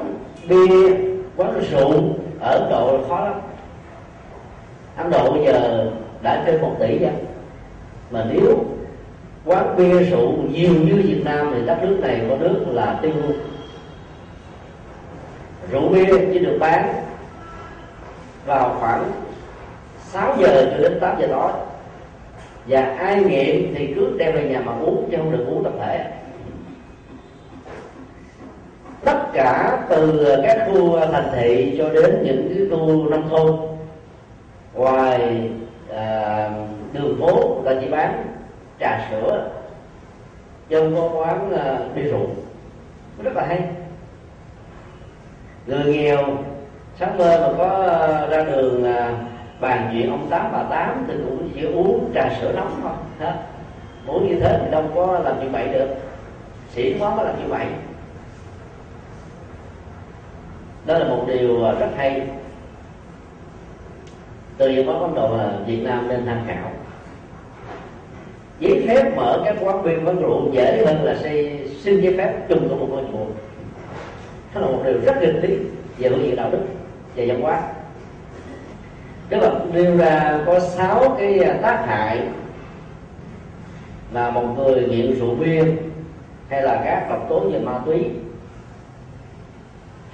[0.48, 0.96] bia,
[1.38, 1.92] quán rượu
[2.40, 3.34] ở Độ là khó lắm.
[4.96, 5.90] Ấn Độ bây giờ
[6.22, 7.26] đã trên một tỷ dân
[8.12, 8.66] mà nếu
[9.46, 13.12] quán bia rượu nhiều như Việt Nam thì đất nước này có nước là tiêu.
[13.22, 13.34] Luôn
[15.72, 16.94] rượu bia chỉ được bán
[18.46, 19.12] vào khoảng
[20.00, 21.52] 6 giờ cho đến 8 giờ tối.
[22.66, 25.74] Và ai nghiện thì cứ đem về nhà mà uống chứ không được uống tập
[25.80, 26.12] thể.
[29.06, 33.71] Tất cả từ các khu thành thị cho đến những cái khu nông thôn
[34.74, 35.50] ngoài
[35.96, 36.50] à,
[36.94, 38.26] đường phố ta chỉ bán
[38.80, 39.52] trà sữa.
[40.70, 42.28] Chứ có quán à, bia rượu.
[43.24, 43.62] Rất là hay.
[45.66, 46.24] Người nghèo
[47.00, 49.12] sáng mơ mà có à, ra đường à,
[49.60, 53.36] bàn chuyện ông tám bà tám thì cũng chỉ uống trà sữa nóng thôi ha.
[54.08, 55.88] Uống như thế thì đâu có làm chuyện bậy được.
[56.74, 57.66] Xỉn quá mới làm chuyện bậy.
[60.86, 62.22] Đó là một điều à, rất hay
[64.62, 66.72] từ những báo ấn độ là việt nam nên tham khảo.
[68.60, 72.34] Giấy phép mở các quán bia, quán rượu dễ hơn là xây, xin giấy phép
[72.50, 73.26] chung của một ngôi chùa.
[74.54, 75.58] Đó là một điều rất nghịch lý
[75.98, 76.60] về phương diện đạo đức
[77.16, 77.62] và văn hóa.
[79.30, 82.22] Đức Phật nêu ra có sáu cái à, tác hại
[84.14, 85.64] mà một người nghiện rượu bia
[86.50, 88.06] hay là các độc tố như ma túy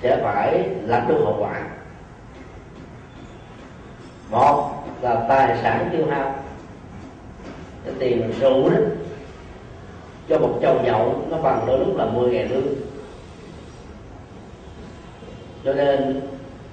[0.01, 1.61] sẽ phải lãnh được hậu quả
[4.31, 6.35] một là tài sản tiêu hao.
[7.85, 8.77] Cái tiền rượu đó
[10.29, 12.75] cho một chầu nhậu nó bằng đôi lúc là 10 ngàn lương.
[15.65, 16.21] Cho nên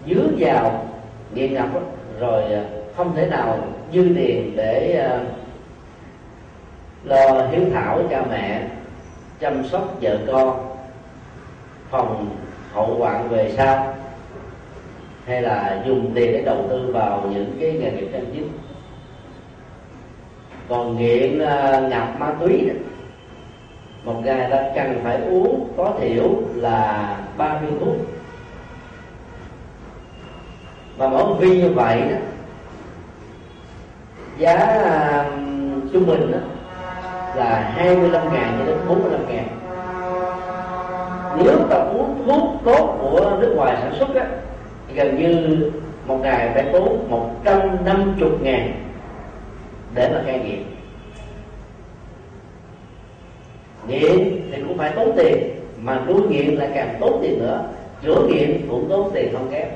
[0.06, 0.86] dướng vào
[1.34, 1.80] nghiện ngập đó,
[2.18, 2.64] rồi à,
[2.96, 3.58] không thể nào
[3.92, 5.20] dư tiền để à,
[7.04, 8.62] lo hiếu thảo cha mẹ
[9.40, 10.76] chăm sóc vợ con
[11.90, 12.30] phòng
[12.72, 13.94] hậu hoạn về sau
[15.26, 18.48] hay là dùng tiền để đầu tư vào những cái nghề nghiệp chân chính
[20.68, 22.74] còn nghiện à, uh, ngập ma túy đó,
[24.04, 27.96] một ngày ta cần phải uống có thiểu là ba viên thuốc.
[30.96, 32.16] Và mỗi viên như vậy đó
[34.38, 36.38] giá uh, trung bình đó,
[37.34, 39.46] là 25 ngàn cho đến 45 ngàn.
[41.36, 44.26] Nếu ta uống thuốc tốt của nước ngoài sản xuất á
[44.94, 45.70] gần như
[46.06, 48.72] một ngày phải tốn 150 ngàn
[49.94, 50.64] để mà cai nghiện
[53.88, 57.64] nghiện thì cũng phải tốn tiền, mà nuôi nghiện lại càng tốn tiền nữa.
[58.02, 59.68] Chữa nghiện cũng tốn tiền không kém.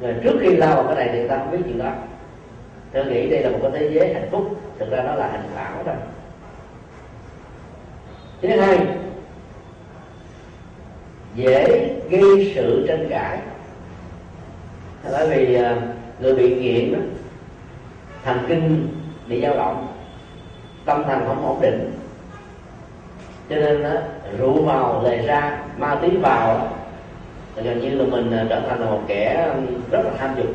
[0.00, 1.92] Rồi trước khi lao vào cái này thì ta không biết chuyện đó.
[2.92, 5.48] Tôi nghĩ đây là một cái thế giới hạnh phúc, thực ra nó là hạnh
[5.56, 5.94] ảo thôi
[8.42, 8.78] thứ hai
[11.34, 13.38] dễ gây sự tranh cãi.
[15.12, 15.76] Bởi vì à,
[16.20, 16.98] người bị nghiện đó
[18.24, 18.88] thần kinh
[19.26, 19.86] bị dao động
[20.84, 21.92] tâm thần không ổn định.
[23.50, 23.94] Cho nên đó,
[24.38, 26.68] rượu vào lời ra ma túy vào
[27.56, 29.54] thì gần như là mình à, trở thành một kẻ à,
[29.90, 30.46] rất là tham dục.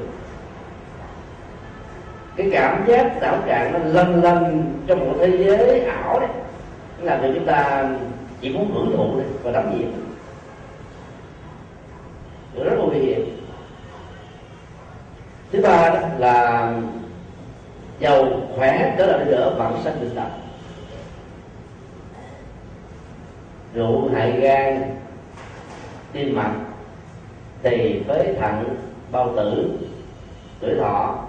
[2.35, 6.29] Cái cảm giác tạo trạng nó lân lân trong một thế giới ảo đấy
[7.01, 7.89] làm cho chúng ta
[8.41, 10.04] chỉ muốn hưởng thụ thôi và đắm nhiễm
[12.63, 13.37] rất là nguy hiểm.
[15.51, 16.71] Thứ ba đó là
[17.99, 20.29] giàu khỏe, đó là đi đỡ bản sanh bình tập
[23.73, 24.95] rượu hại gan,
[26.11, 26.55] tim mạch
[27.61, 28.75] tỳ phế thận,
[29.11, 29.77] bao tử,
[30.59, 31.25] tuổi thọ,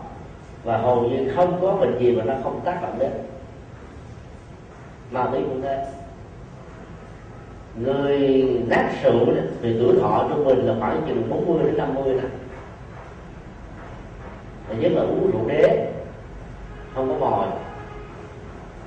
[0.65, 3.11] và hầu như không có bệnh gì mà nó không tác động đến.
[5.11, 5.85] Ma túy cũng thế
[7.81, 9.27] người nát rượu
[9.63, 12.31] thì tuổi thọ trung bình là khoảng chừng 40 đến 50 năm
[14.69, 15.93] và nhất là uống rượu đế,
[16.95, 17.47] không có mồi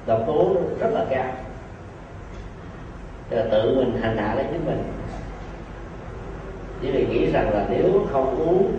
[0.08, 1.32] độc tố rất là cao.
[3.30, 4.84] Là tự mình hành hạ lấy chính mình.
[6.82, 8.72] Chỉ vì nghĩ rằng là nếu không uống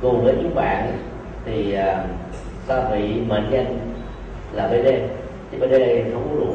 [0.00, 0.98] cùng với chúng bạn
[1.44, 2.04] thì à,
[2.66, 3.78] ta bị mệnh danh
[4.52, 4.88] là BD
[5.50, 5.74] chứ BD
[6.12, 6.54] không uống rượu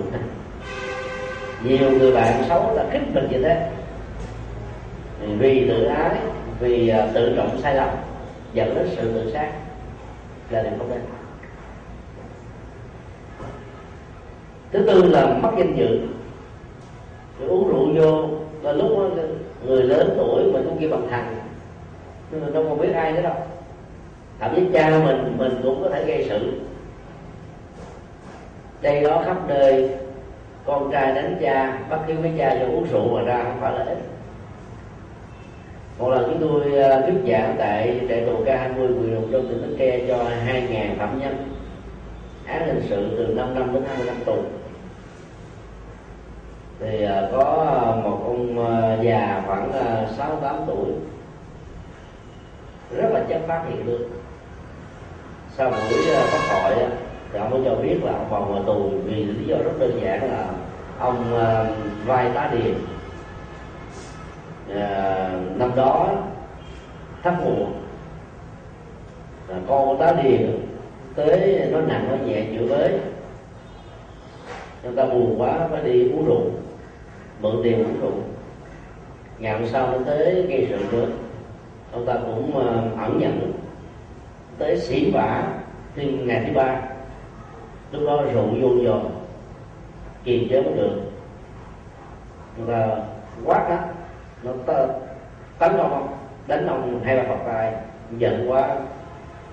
[1.67, 3.69] nhiều người bạn xấu là khích mình như thế.
[5.37, 6.15] Vì tự ái
[6.59, 7.89] vì à, tự trọng sai lầm
[8.53, 9.51] dẫn đến sự tự sát
[10.49, 10.99] là điều không nên.
[14.71, 15.99] Thứ tư là mất danh dự.
[17.39, 18.27] Rồi uống rượu vô
[18.61, 19.23] và lúc đó,
[19.65, 21.35] người lớn tuổi mình cũng kêu bằng thằng
[22.31, 23.35] nhưng mà đâu còn biết ai nữa đâu.
[24.39, 26.51] Thậm chí cha mình mình cũng có thể gây sự.
[28.81, 29.89] Đây đó khắp nơi
[30.65, 33.73] con trai đánh cha bắt kiếm với cha cho uống rượu mà ra không phải
[33.73, 33.97] là ít.
[35.99, 39.61] Một lần chúng tôi à, thuyết giảng tại trại tù K20 quyền đồng trong tỉnh
[39.61, 41.49] Bến Tre cho 2.000 phạm nhân.
[42.45, 44.35] Án hình sự từ 5 năm đến 20 năm tù.
[46.79, 47.65] Thì à, có
[48.03, 49.71] một ông à, già khoảng
[50.17, 50.89] sáu tám tuổi.
[52.91, 54.09] Rất là chất phát hiện được.
[55.57, 56.75] Sau buổi phát hội
[57.33, 60.01] thì ông mới cho biết là ông vào ngồi tù vì lý do rất đơn
[60.01, 60.47] giản là
[60.99, 61.67] ông ờ,
[62.05, 62.73] vai tá điền.
[64.71, 66.09] Uh, năm đó
[67.23, 67.65] thất mùa
[69.47, 70.59] là con tá điền
[71.15, 72.99] tới nó nặng nó nhẹ chữa với
[74.83, 76.41] chúng ta buồn quá phải đi uống rượu
[77.41, 78.11] mượn tiền uống rượu.
[79.39, 81.07] Ngày hôm sau nó tới gây sự nữa.
[81.91, 83.53] Ông ta cũng uh, ẩn nhận
[84.57, 85.47] tới xỉ vả
[85.95, 86.81] thì ngày thứ ba
[87.91, 89.11] lúc đó rượu vô dồn
[90.23, 91.01] kiềm chế không được.
[92.57, 92.97] Và ta
[93.45, 93.77] quát đó
[94.43, 94.51] nó
[95.59, 96.17] tấn công ông,
[96.47, 97.73] đánh ông hai ba phật tay,
[98.17, 98.75] giận quá,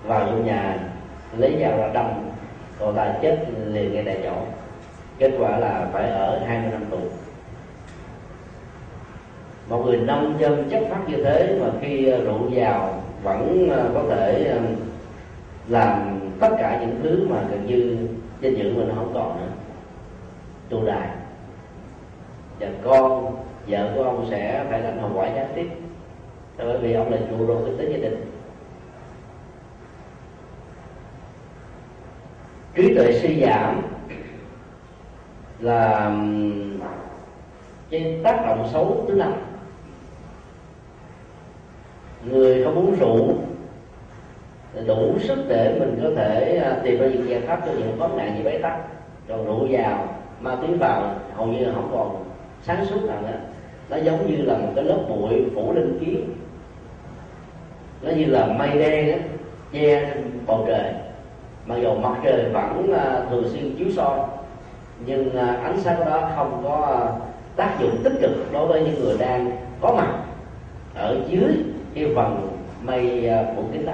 [0.05, 0.79] vào trong nhà,
[1.37, 2.07] lấy dao ra đâm,
[2.79, 4.35] cậu ta chết liền ngay tại chỗ.
[5.19, 6.99] Kết quả là phải ở 20 năm tù.
[9.69, 14.45] Một người nông dân chất phát như thế mà khi rượu vào vẫn có thể
[14.45, 14.67] um,
[15.69, 18.09] làm tất cả những thứ mà gần như
[18.43, 19.49] danh dự mình không còn nữa.
[20.69, 21.09] Tu đài.
[22.61, 25.71] Và con, vợ của ông sẽ phải làm hậu quả gián tiếp.
[26.59, 28.27] Bởi vì ông là trụ rồi, kinh tế gia đình.
[32.75, 33.83] Trí tuệ suy giảm
[35.59, 36.13] là
[37.91, 39.33] cái tác động xấu thứ năm.
[42.25, 43.39] Người không uống rượu
[44.87, 48.17] đủ sức để mình có thể à, tìm ra những giải pháp cho những vấn
[48.17, 48.79] nạn như bế tắc.
[49.29, 50.09] Còn rượu vào
[50.41, 52.25] ma túy vào hầu như là không còn
[52.63, 53.39] sáng suốt nào nữa.
[53.91, 56.25] Nó giống như là một cái lớp bụi phủ lên kiến.
[58.03, 59.19] Nó như là mây đen đó,
[59.73, 60.15] che
[60.47, 60.93] bầu trời.
[61.67, 64.19] Mặc dù mặt trời vẫn uh, thường xuyên chiếu soi
[65.07, 67.23] nhưng uh, ánh sáng của đó không có uh,
[67.57, 70.13] tác dụng tích cực đối với những người đang có mặt
[70.95, 71.57] ở dưới
[71.95, 72.49] cái phần
[72.83, 73.93] mây uh, phủ kín đó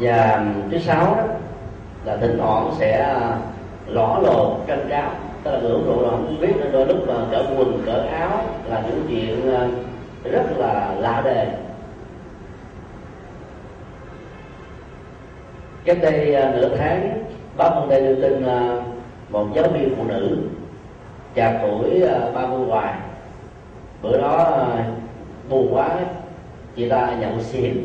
[0.00, 1.24] và thứ sáu đó
[2.04, 3.38] là thỉnh thoảng sẽ à,
[3.86, 5.10] lõ lồ trân cáo
[5.44, 8.82] tức là ngưỡng độ là không biết đôi lúc mà cỡ quần cỡ áo là
[8.86, 9.68] những chuyện à,
[10.24, 11.48] rất là lạ đề.
[15.84, 17.24] Cách đây à, nửa tháng
[17.56, 18.46] báo công ty đưa tin
[19.30, 20.36] một giáo viên phụ nữ
[21.36, 22.02] chạc tuổi
[22.34, 22.94] ba mươi hoài.
[24.02, 24.66] Bữa đó
[25.50, 25.88] buồn quá,
[26.76, 27.84] chị ta nhậu xỉn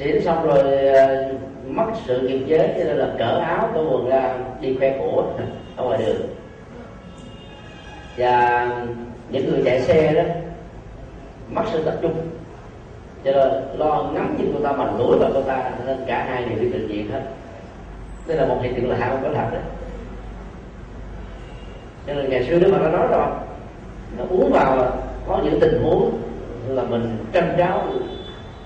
[0.00, 1.32] xỉn xong rồi ờ,
[1.66, 5.24] mất sự kiềm chế cho nên là cỡ áo cỡ quần ra đi khoe của
[5.76, 6.16] ở ngoài đường.
[8.16, 8.66] Và
[9.30, 10.22] những người chạy xe đó,
[11.50, 12.14] mất sự tập trung.
[13.24, 16.44] Cho nên lo ngắm nhìn cô ta mà lũi vào cô ta nên cả hai
[16.44, 17.20] đều đi bệnh viện hết.
[18.26, 19.62] Đây là một hiện tượng là hai không có thật đấy
[22.06, 23.26] cho nên ngày xưa đức phật đã nói rồi,
[24.18, 24.92] nó uống vào,
[25.28, 26.18] có những tình huống
[26.68, 27.82] là mình tranh cháo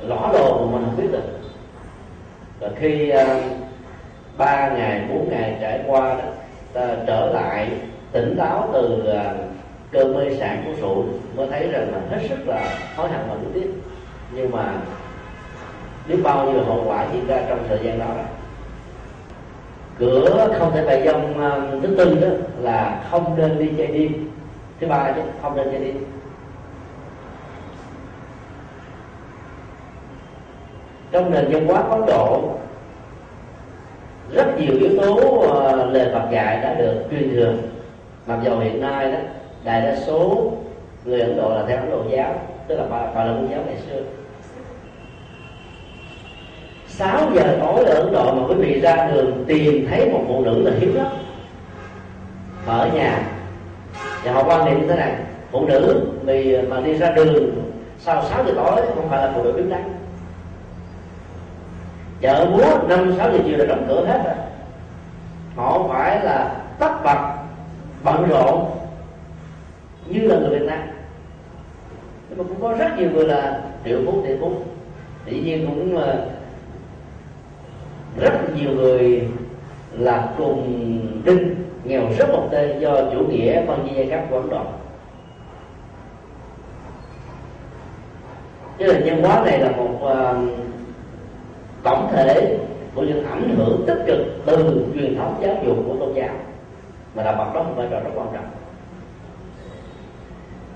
[0.07, 1.24] lõ đồ mà mình không biết được
[2.61, 3.42] và khi uh,
[4.38, 6.24] ba ngày bốn ngày trải qua đó
[6.72, 7.68] ta trở lại
[8.12, 9.55] tỉnh táo từ uh,
[9.94, 11.05] cơn mê sản của rượu
[11.36, 13.70] mới thấy rằng là hết sức là hối hận và tiếc.
[14.32, 14.74] Nhưng mà
[16.09, 18.22] biết bao nhiêu hậu quả diễn ra trong thời gian đó đó.
[19.98, 22.28] Cửa không thể bày dông uh, ờ, thứ tư đó
[22.61, 24.30] là không nên đi chơi đêm.
[24.80, 26.05] Thứ ba chứ không nên chơi đêm.
[31.14, 32.42] Trong nền văn hóa Ấn Độ
[34.32, 37.52] rất nhiều yếu tố uh, lời Phật dạy đã được truyền thừa.
[38.26, 39.18] Mặc dù hiện nay đó
[39.64, 40.52] đại đa số
[41.04, 42.34] người Ấn Độ là theo Ấn Độ giáo
[42.68, 44.00] tức là bà, bà là môn giáo ngày xưa.
[46.86, 50.44] 6 giờ tối ở Ấn Độ mà quý vị ra đường tìm thấy một phụ
[50.44, 51.06] nữ là hiếm lắm.
[52.66, 53.22] Ở nhà.
[54.24, 55.12] Và họ quan niệm như thế này
[55.50, 57.50] phụ nữ vì mà đi ra đường
[57.98, 60.03] sau 6 giờ tối không phải là phụ nữ đứng đắn
[62.20, 64.34] chợ búa năm sáu giờ chiều là đóng cửa hết rồi.
[65.56, 67.34] Họ phải là tất bật
[68.04, 68.70] bận rộn
[70.06, 70.80] như là người Việt Nam.
[72.28, 74.52] Nhưng mà cũng có rất nhiều người là triệu phú tỷ phú.
[75.26, 76.26] Tự nhiên cũng ờ,
[78.20, 79.28] rất nhiều người
[79.92, 81.54] là cùng đinh
[81.84, 84.62] nghèo rất một tên do chủ nghĩa phân chia giai cấp của Ấn Độ.
[88.78, 90.36] Chứ là nhân hóa này là một uh,
[91.85, 92.59] tổng thể
[92.95, 96.35] của những ảnh hưởng tích cực từ truyền thống giáo dục của tôn giáo.
[97.14, 98.45] Mà là Phật đóng một vai trò rất quan trọng.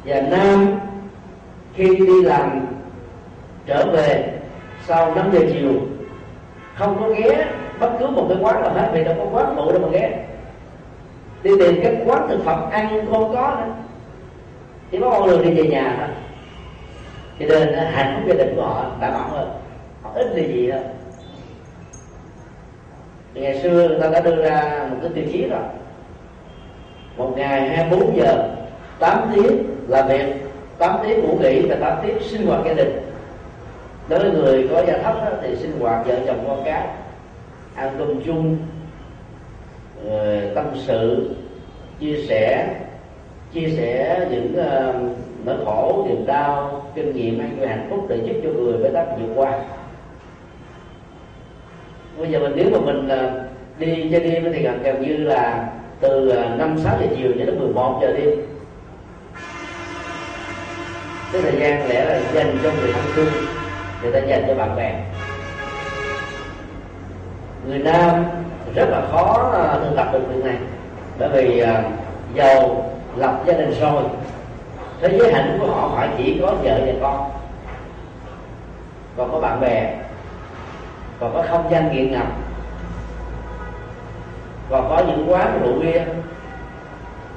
[0.05, 0.81] Và nam,
[1.75, 2.67] khi đi làm
[3.67, 4.33] trở về
[4.87, 5.73] sau 5 giờ chiều,
[6.75, 7.47] không có ghé
[7.81, 10.25] bất cứ một cái quán nào hết, vì đâu có quán phụ đâu mà ghé.
[11.43, 13.73] Đi tìm cái quán thực phẩm ăn không có nữa
[14.91, 16.09] chỉ có con đường đi về nhà thôi.
[17.39, 19.51] Cho nên, hạnh phúc gia đình của họ đã bảo hơn.
[20.03, 20.83] Họ ít đi gì hơn
[23.39, 25.61] thì ngày xưa người ta đã đưa ra một cái tiêu chí rồi
[27.17, 28.49] một ngày 24 giờ
[28.99, 30.35] 8 tiếng làm việc
[30.79, 33.01] 8 tiếng ngủ nghỉ và 8 tiếng sinh hoạt gia đình.
[34.09, 36.87] Đối với người có gia thấp đó, thì sinh hoạt vợ chồng con cái
[37.75, 38.57] ăn cơm chung
[40.55, 41.31] tâm sự
[42.01, 42.75] chia sẻ
[43.55, 44.95] chia sẻ những uh,
[45.45, 48.91] nỗi khổ niềm đau kinh nghiệm hay những hạnh phúc để giúp cho người với
[48.91, 49.61] tác vượt qua
[52.19, 53.31] bây giờ mình nếu mà mình à,
[53.79, 55.69] đi chơi đêm thì gần gần như là
[56.01, 58.31] từ à, năm, sáu giờ chiều cho đến 11 giờ đêm.
[61.33, 63.33] Cái thời gian lẽ là dành cho người thân thương,
[64.03, 65.01] người ta dành cho bạn bè.
[67.67, 68.25] Người nam
[68.75, 70.57] rất là khó à, thực tập được việc này,
[71.19, 71.65] bởi vì
[72.35, 74.03] giàu, lập gia đình rồi,
[75.01, 77.31] thế giới hạnh của họ phải chỉ có vợ và con.
[79.17, 79.95] Còn có bạn bè
[81.21, 82.27] còn có không gian nghiện ngập.
[84.71, 86.05] Còn có những quán rượu bia.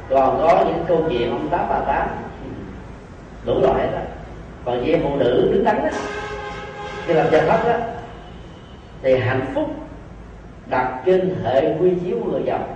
[0.10, 2.08] Còn có những câu chuyện ông tám bà tám.
[3.46, 4.00] Đủ loại đó
[4.66, 5.90] còn với phụ nữ đứng đắn đó
[7.06, 7.74] khi làm gia thấp đó
[9.02, 9.70] thì hạnh phúc
[10.70, 12.76] đặt trên hệ quy chiếu của người chồng.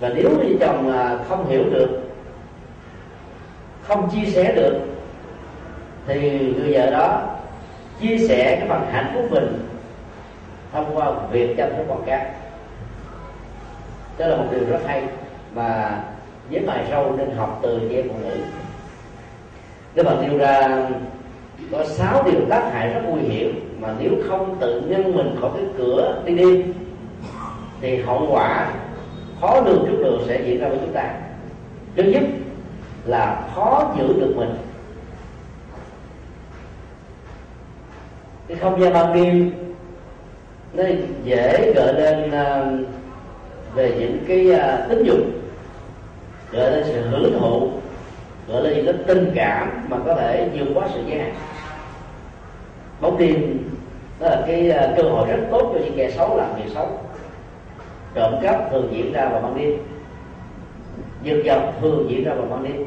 [0.00, 2.00] Và nếu như chồng à, không hiểu được,
[3.82, 4.80] không chia sẻ được
[6.14, 7.22] thì người vợ đó
[8.00, 9.68] chia sẻ cái phần hạnh phúc mình
[10.72, 12.26] thông qua việc chăm sóc con cái.
[14.18, 15.02] Đó là một điều rất hay
[15.54, 16.00] mà
[16.50, 18.36] với bài sâu nên học từ chị em phụ nữ.
[19.94, 20.68] Nếu mà nêu ra
[21.72, 25.50] có sáu điều tác hại rất nguy hiểm mà nếu không tự nhân mình khỏi
[25.54, 26.72] cái cửa đi đêm
[27.80, 28.72] thì hậu quả
[29.40, 31.14] khó lường trước được sẽ diễn ra với chúng ta.
[31.96, 32.22] Thứ nhất
[33.04, 34.56] là khó giữ được mình.
[38.50, 39.52] Cái không gian ban đêm,
[40.72, 40.82] nó
[41.24, 42.72] dễ gợi lên à,
[43.74, 45.18] về những cái à, tính dục,
[46.52, 47.70] gợi lên sự hưởng thụ,
[48.48, 51.34] gợi lên những cái tình cảm mà có thể vượt quá sự giới hạn
[53.00, 53.58] bóng đêm,
[54.20, 56.88] đó là cái à, cơ hội rất tốt cho những kẻ xấu làm việc xấu.
[58.14, 59.78] Trộm cắp thường diễn ra vào ban đêm.
[61.22, 62.84] Giật dọc thường diễn ra vào ban đêm.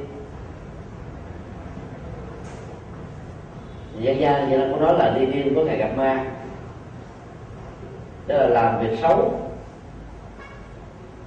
[4.00, 6.26] Dân gian như là có nói là đi đêm có ngày gặp ma.
[8.28, 9.40] Tức là làm việc xấu.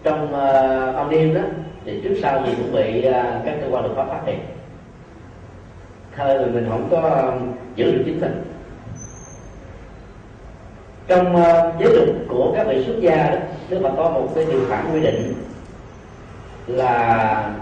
[0.02, 1.40] Trong uh, ban đêm đó
[1.84, 3.14] thì trước sau gì cũng bị uh,
[3.44, 4.38] các cơ quan luật pháp phát hiện.
[6.16, 7.42] Thời mà mình không có uh,
[7.76, 8.42] giữ được chính mình.
[11.06, 13.38] Trong uh, giới luật của các vị xuất gia đó
[13.70, 15.34] nếu mà có một cái điều khoản quy định
[16.66, 17.52] là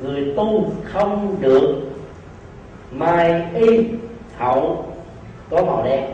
[0.00, 1.82] người tu không được
[2.92, 3.88] mai y
[4.42, 4.84] hậu
[5.50, 6.04] có màu đen.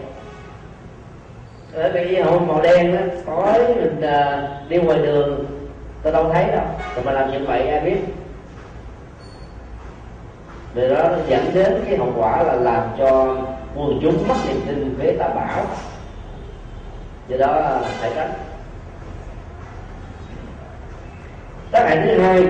[1.75, 5.45] Bởi vì hậu màu đen đó tối mình uh, đi ngoài đường
[6.03, 6.65] tôi đâu thấy đâu.
[6.95, 7.99] Rồi mà làm như vậy ai biết?
[10.75, 13.37] Vì đó nó dẫn đến cái hậu quả là làm cho
[13.75, 15.65] quần chúng mất niềm tin với tà bảo
[17.29, 18.33] do đó phải tránh
[21.71, 22.47] tác hại thứ hai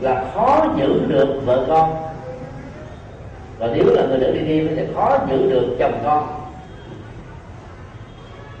[0.00, 2.13] là khó giữ được vợ con
[3.58, 6.44] và nếu là người nữ đi nghiêm thì khó giữ được chồng con.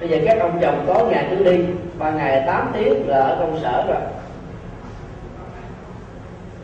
[0.00, 1.64] Bây giờ các ông chồng có ngày cứ đi,
[1.98, 4.02] ba ngày 8 tiếng là ở công sở rồi.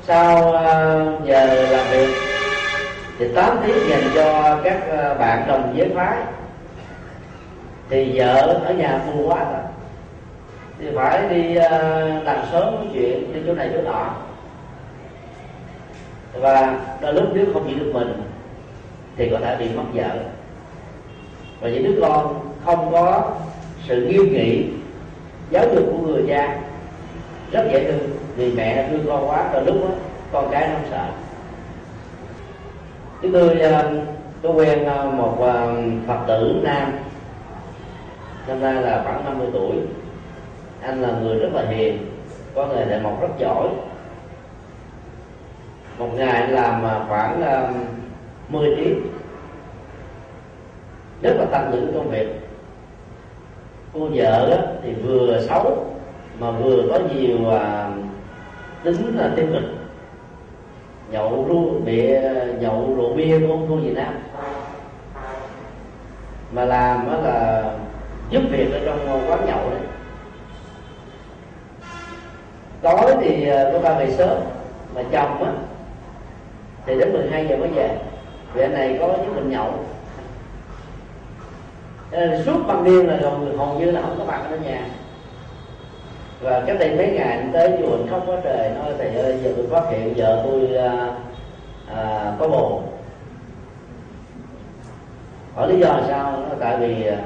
[0.02, 2.08] Sau ờ, giờ làm việc,
[3.18, 6.16] thì 8 tiếng dành cho các ờ, bạn đồng giới phái.
[7.90, 9.62] Thì vợ ở nhà buồn quá rồi.
[10.80, 14.14] Thì phải đi ờ, làm sớm chuyện đi chỗ này chỗ nọ
[16.34, 18.22] và đôi lúc nếu không giữ được mình,
[19.16, 20.18] thì có thể bị mất vợ.
[21.60, 23.36] Và những đứa con không có
[23.88, 24.64] sự nghiêm nghị,
[25.50, 26.58] giáo dục của người cha,
[27.52, 28.10] rất dễ thương.
[28.36, 29.88] Vì mẹ thương con quá rồi lúc đó
[30.32, 31.06] con cái nó không sợ.
[33.22, 33.90] Chúng tôi à,
[34.42, 35.66] có quen à, một à,
[36.06, 36.92] phật tử nam.
[38.48, 39.76] Năm nay là khoảng 50 tuổi.
[40.82, 41.98] Anh là người rất là hiền,
[42.54, 43.68] có nghề đại mộc rất giỏi
[46.00, 47.70] một ngày anh làm à, khoảng à,
[48.48, 49.00] 10 tiếng
[51.22, 52.26] rất là tăng những công việc.
[53.94, 55.86] Cô vợ đó, thì vừa xấu
[56.38, 57.90] mà vừa có nhiều à,
[58.84, 59.62] tính là tiêu cực.
[61.10, 62.10] Nhậu rượu bị
[62.60, 64.14] nhậu rượu bia của cô Việt Nam.
[66.52, 67.64] Mà làm đó là
[68.30, 69.80] giúp việc ở trong quán nhậu đấy.
[72.82, 74.38] Tối thì cô ta về sớm
[74.94, 75.52] mà chồng á
[76.86, 77.98] thì đến 12 giờ mới về.
[78.54, 79.72] Vì anh này có chút mình nhậu.
[82.10, 84.86] Nên suốt ban đêm là gần hầu như là không có mặt ở nhà.
[86.40, 89.38] Và cách đây mấy ngày anh tới chùa anh khóc quá trời nói thầy ơi
[89.42, 91.14] giờ tôi phát hiện vợ tôi à,
[91.94, 92.82] à, có bồ
[95.54, 96.32] hỏi lý do là sao?
[96.48, 97.16] Nó tại vì à,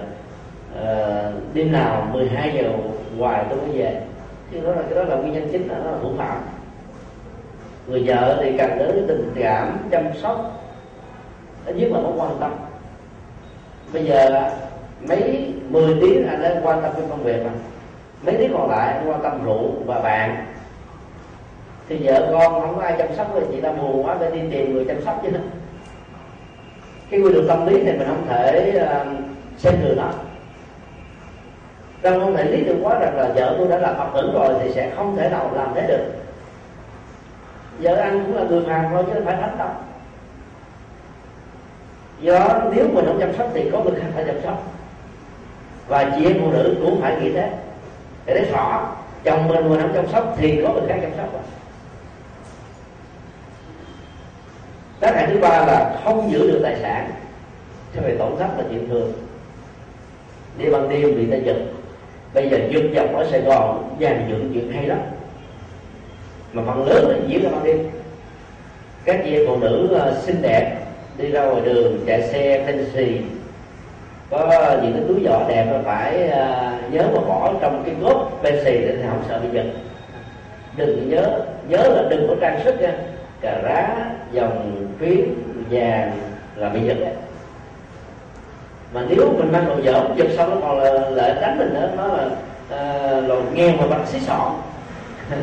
[0.85, 2.71] à đêm nào 12 giờ
[3.19, 4.01] hoài tôi mới về.
[4.53, 6.43] Chứ đó là cái đó là nguyên nhân chính là nó là thủ phạm
[7.87, 10.61] người vợ thì cần đến tình cảm chăm sóc
[11.66, 12.55] ít nhất là nó quan tâm.
[13.93, 14.51] Bây giờ
[15.09, 17.51] mấy mười tiếng anh đã quan tâm cái công việc mà.
[18.22, 20.47] Mấy tiếng còn lại anh quan tâm rượu và bạn.
[21.89, 24.41] Thì vợ con không có ai chăm sóc thì chị ta buồn quá phải đi
[24.51, 25.28] tìm người chăm sóc chứ.
[27.11, 29.07] Cái quy luật tâm lý này mình không thể uh,
[29.59, 30.09] xem thường nó
[32.03, 34.55] rằng không thể lý được quá rằng là vợ tôi đã là phật tử rồi
[34.62, 36.05] thì sẽ không thể nào làm thế được
[37.79, 39.68] vợ anh cũng là người hàng thôi, chứ không phải thánh đâu.
[42.20, 44.62] Do nếu mình không chăm sóc thì có người khác phải chăm sóc.
[45.89, 47.51] Và chị em phụ nữ cũng phải nghĩ thế.
[48.27, 48.93] Để thấy rõ
[49.25, 51.29] chồng mình mà không chăm sóc thì có người khác chăm sóc.
[55.01, 57.11] Tác hại thứ ba là không giữ được tài sản.
[57.95, 59.12] Cho về tổn thất là chuyện thường.
[60.59, 61.57] Đi ban đêm bị ta giật.
[62.35, 64.99] Bây giờ giật dọc ở sài gòn dàn dựng chuyện hay lắm
[66.55, 67.91] mà phần lớn là diễn ra ban đêm.
[69.05, 70.77] Các chị phụ nữ ờ, xinh đẹp
[71.19, 73.21] đi ra ngoài đường chạy xe thanh xì
[74.31, 78.41] có những cái túi giỏ đẹp mà phải ờ, nhớ mà bỏ trong cái gốp
[78.43, 79.67] xì để không sợ bị giật.
[80.77, 82.93] Đừng nhớ nhớ là đừng có trang sức nha.
[83.41, 83.97] Cà rá
[84.33, 86.13] dòng phím vàng
[86.57, 86.97] là bị giật.
[87.01, 87.13] Đấy
[88.95, 91.91] mà nếu mình mang đồ dở giật xong nó còn là lại đánh mình nữa
[91.97, 92.29] nó là
[92.71, 94.63] ờ, uh, lột nghe mà bằng xí sọn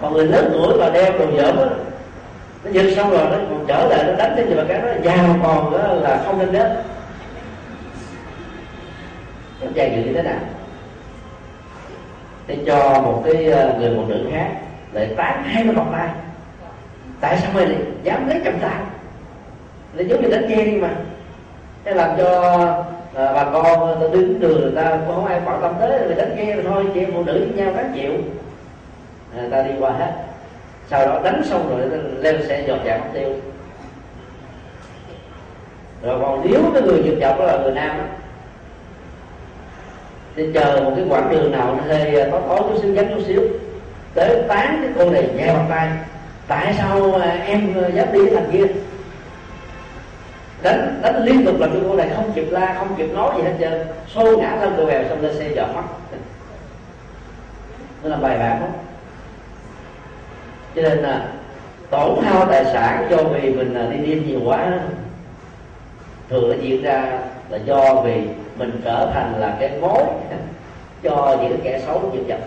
[0.00, 1.66] còn người lớn tuổi mà đeo đồ dởm á
[2.64, 4.88] nó giật xong rồi nó còn trở lại nó đánh cái gì mà cái nó
[5.02, 6.72] già còn đó là không nên đến
[9.60, 10.38] nó dài dự như thế nào?
[12.46, 14.48] Để cho một cái ờ, người phụ nữ khác
[14.92, 16.08] lại tán hai cái vòng tay.
[17.20, 18.80] Tại sao mày dám lấy cầm tay
[19.94, 20.90] nó giống như đánh ghen mà.
[21.84, 22.42] Cái làm cho
[23.14, 26.14] à, bà con ờ, đứng đường người ta cũng không ai quan tâm tới người
[26.14, 28.12] đánh ghen thôi chị em phụ nữ với nhau các chịu
[29.34, 30.12] người ta đi qua hết.
[30.90, 33.30] Sau đó đánh xong rồi lên xe dọn dẹp mất tiêu.
[36.02, 38.04] Rồi còn nếu cái người dược dọc đó là người nam đó,
[40.36, 43.08] thì chờ một cái quãng đường nào nó hơi à, có tối chút xíu vắng
[43.14, 43.42] chút xíu
[44.14, 45.88] tới tán cái cô này nhẹ bằng tay.
[46.48, 48.64] Tại sao à, em à, dám đi thành kia?
[50.62, 53.42] Đánh đánh liên tục là cho cô này không kịp la không kịp nói gì
[53.42, 53.86] hết trơn.
[54.14, 55.82] Xô ngã lên cô bèo xong lên xe dọn mất.
[58.02, 58.58] Nó là bài bạc.
[58.60, 58.66] đó
[60.76, 61.28] cho nên là
[61.90, 64.80] tổn hao tài sản do vì mình đi đêm nhiều quá
[66.28, 67.18] thường nó diễn ra
[67.48, 68.22] là do vì
[68.56, 70.02] mình trở thành là cái mối
[71.02, 72.40] cho những kẻ xấu nhiễm nhập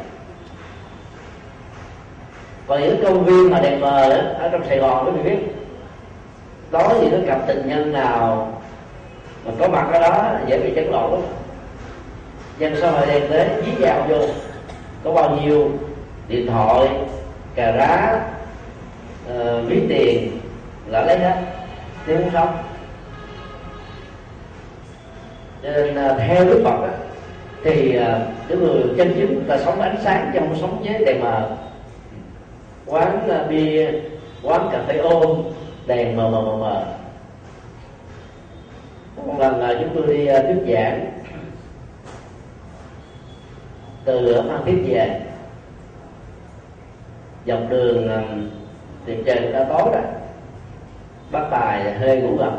[2.67, 5.38] còn những công viên mà đèn mờ đó, ở trong sài gòn quý vị biết
[6.71, 8.53] đó thì cái cặp tình nhân nào
[9.45, 11.21] mà có mặt ở đó dễ bị chấn lộn lắm
[12.59, 14.17] dân xã hội đen đến dí vào vô
[15.03, 15.71] có bao nhiêu
[16.28, 16.89] điện thoại
[17.55, 18.19] cà rá
[19.27, 20.39] ờ, uh, ví tiền
[20.87, 21.41] là lấy hết.
[22.07, 22.57] Chứ không xong.
[25.63, 26.93] Cho nên uh, theo đức phật đó,
[27.63, 28.05] thì uh,
[28.49, 31.49] những người chân chính người ta sống ánh sáng chứ không sống với đèn mờ
[32.85, 33.91] quán uh, bia
[34.41, 35.43] quán cà phê ôm
[35.85, 36.85] đèn mờ mờ mờ mờ.
[39.15, 41.11] Một lần là chúng tôi đi uh, thuyết giảng.
[44.05, 45.19] Từ ở phan thiết về
[47.45, 48.09] dọc đường
[49.05, 50.03] tìm trời đã tối rồi
[51.31, 52.51] bác tài hơi ngủ gật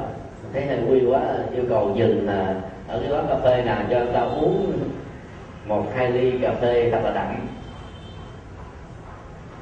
[0.54, 1.20] thấy hơi vui quá,
[1.54, 2.54] yêu cầu dừng là
[2.88, 4.72] ở cái quán cà phê nào cho ta uống
[5.66, 7.48] một, hai ly cà phê thật là đậm.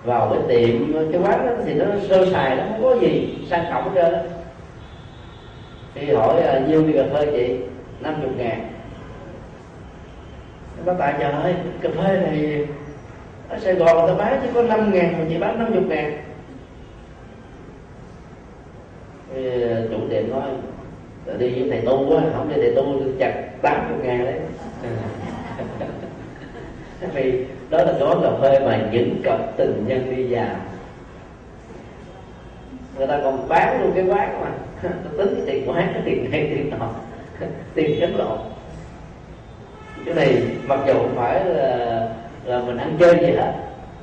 [0.04, 3.64] Vào cái tiệm, cái quán đó thì nó sơ sài, nó không có gì sang
[3.70, 4.14] trọng hết trơn
[5.94, 7.56] thì hỏi ờ, nhiêu ly cà phê chị?
[8.00, 8.68] 50 ngàn.
[10.84, 12.66] Bác tài trời ơi cà phê này
[13.52, 16.22] ở Sài Gòn người ta bán chỉ có 5 ngàn mà chỉ bán 50 ngàn.
[19.34, 20.50] Thì ờ, chủ tiệm nói
[21.38, 23.32] đi với thầy tu quá không đi thầy tu chặt
[23.62, 24.40] 80 ngàn đấy.
[27.14, 30.56] Vì đó là gói cà phê mà những cặp tình nhân đi vào.
[32.98, 34.50] Người ta còn bán luôn cái quán mà.
[35.18, 36.90] Tính cái tiền quán cái tiền này tiền nọ.
[37.74, 38.38] Tiền đánh lộn
[40.04, 42.08] cái này mặc dù không phải là,
[42.44, 43.52] là mình ăn chơi gì hết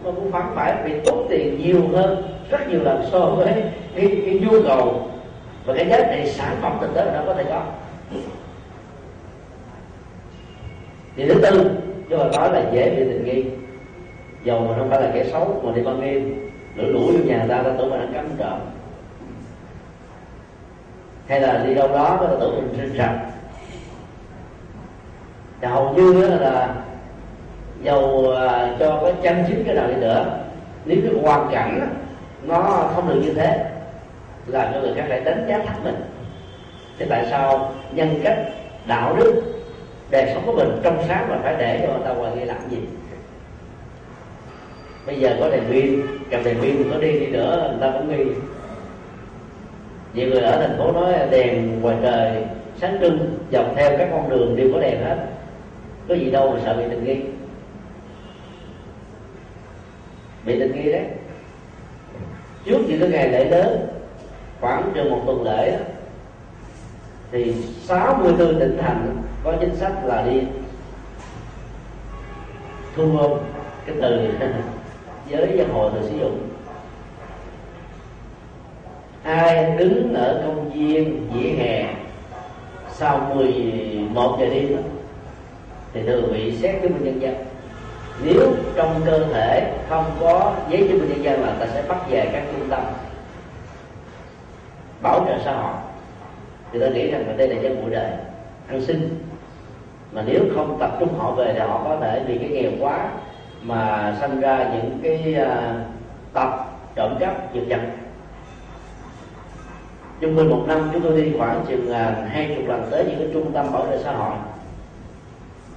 [0.04, 3.64] mà cũng phải phải bị tốn tiền nhiều hơn rất nhiều lần so với
[3.96, 5.10] cái, cái nhu cầu
[5.66, 7.64] và cái giá trị sản phẩm thực tế nó có thể có.
[11.16, 11.72] Thì thứ tư
[12.10, 13.44] chúng ta nói là dễ bị tình nghi.
[14.44, 17.46] Dầu mà không phải là kẻ xấu mà đi ban đêm lũ lũ vô nhà
[17.50, 18.60] ta ta tưởng mình ăn cắm trộm
[21.28, 23.20] hay là đi đâu đó ta tưởng mình sinh sạch.
[25.62, 26.76] Hầu như là
[27.84, 30.26] dầu à, cho có chân chính cái nào đi nữa.
[30.86, 31.90] Nếu cái hoàn cảnh
[32.44, 33.66] nó không được như thế
[34.48, 35.96] làm cho người khác phải đánh giá thấp mình.
[37.00, 38.38] Thế tại sao nhân cách,
[38.88, 39.44] đạo đức,
[40.12, 42.58] đời sống của mình trong sáng mà phải để cho người ta ngoài kia làm
[42.70, 42.78] gì?
[45.06, 46.02] Bây giờ có đèn pin,
[46.32, 48.32] cầm đèn pin có đi đi nữa, người ta cũng nghi.
[50.14, 52.44] Nhiều người ở thành phố nói đèn ngoài trời
[52.82, 55.18] sáng trưng, dọc theo các con đường đều có đèn hết.
[56.08, 57.16] Có gì đâu mà sợ bị tình nghi
[60.46, 61.06] bị tình nghi đấy.
[62.66, 63.88] Trước những cái ngày lễ lớn,
[64.62, 65.78] khoảng chừng một tuần lễ
[67.32, 70.42] thì 64 tỉnh thành có chính sách là đi
[72.96, 73.32] thu gom
[73.86, 74.28] cái từ
[75.30, 76.50] giới dân hội được sử dụng.
[79.24, 81.96] Ai đứng ở công viên vỉa hè
[82.92, 84.78] sau 11 giờ đêm
[85.94, 87.49] thì thường bị xét chứng minh nhân dân
[88.24, 91.98] nếu trong cơ thể không có giấy chứng minh nhân dân là ta sẽ bắt
[92.10, 92.84] về các trung tâm
[95.02, 95.74] bảo trợ xã hội.
[96.72, 98.12] Thì ta nghĩ rằng là đây là dân bụi đời
[98.68, 99.26] ăn xin
[100.12, 103.10] mà nếu không tập trung họ về thì họ có thể vì cái nghèo quá
[103.62, 105.82] mà sinh ra những cái à, uh,
[106.34, 106.66] tập
[106.96, 107.80] trộm cắp giật giật.
[110.20, 113.20] Trung bình một năm chúng tôi đi khoảng chừng à, hai chục lần tới những
[113.20, 114.36] cái trung tâm bảo trợ xã hội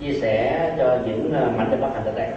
[0.02, 2.28] chia sẻ cho những ờ, mảnh đất bất hạnh tại đây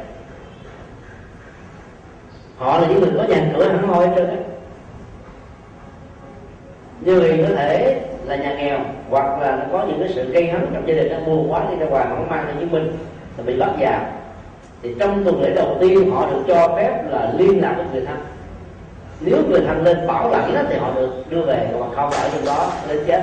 [2.58, 4.38] họ là những người có nhà cửa hẳn hoi trên đấy.
[7.02, 10.50] như người có thể là nhà nghèo hoặc là nó có những cái sự gây
[10.50, 12.98] hấn trong gia đình nó mua quá đi ra ngoài không mang theo chứng minh
[13.38, 14.02] là bị bắt giam
[14.86, 18.06] thì trong tuần lễ đầu tiên họ được cho phép là liên lạc với người
[18.06, 18.18] thân.
[19.20, 22.30] Nếu người thân lên bảo lãnh đó, thì họ được đưa về còn không ở
[22.34, 23.22] trong đó lên chết.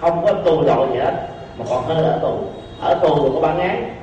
[0.00, 1.28] Không có tù đội gì hết
[1.58, 2.38] mà còn hơn ở tù
[2.80, 3.94] ở tù thì có bản án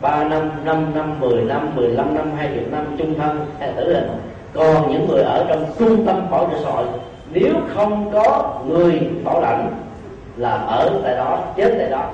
[0.00, 3.68] ba năm năm năm, mười năm, mười lăm năm, hai chục năm trung thân hay
[3.68, 4.10] là tử hình.
[4.52, 6.86] Còn những người ở trong trung tâm bảo trợ xã hội,
[7.32, 9.70] nếu không có người bảo lãnh
[10.36, 12.10] là ở tại đó, chết tại đó.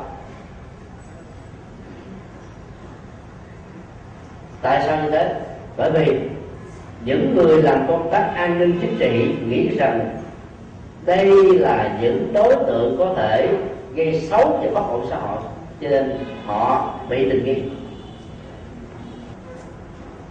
[4.63, 5.35] Tại sao như thế?
[5.77, 6.21] Bởi vì
[7.05, 10.17] những người làm công tác an ninh chính trị nghĩ rằng
[11.05, 13.49] đây là những đối tượng có thể
[13.95, 15.39] gây xấu cho bất ổn xã hội
[15.81, 17.63] cho nên họ bị tình nghi.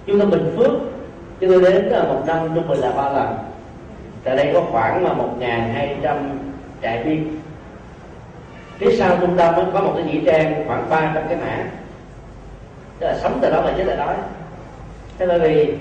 [0.05, 0.71] Chúng ta bình phước.
[1.39, 3.37] Chúng tôi đến một năm trung bình là ba lần.
[4.23, 6.17] Tại đây có khoảng là một hai trăm
[6.81, 7.39] trại viên.
[8.77, 11.65] Phía sau trung tâm có một cái nghĩa trang khoảng 300 cái mã.
[12.99, 14.13] Tức là sống tại đó mà chết tại đó
[15.19, 15.73] thế bởi vì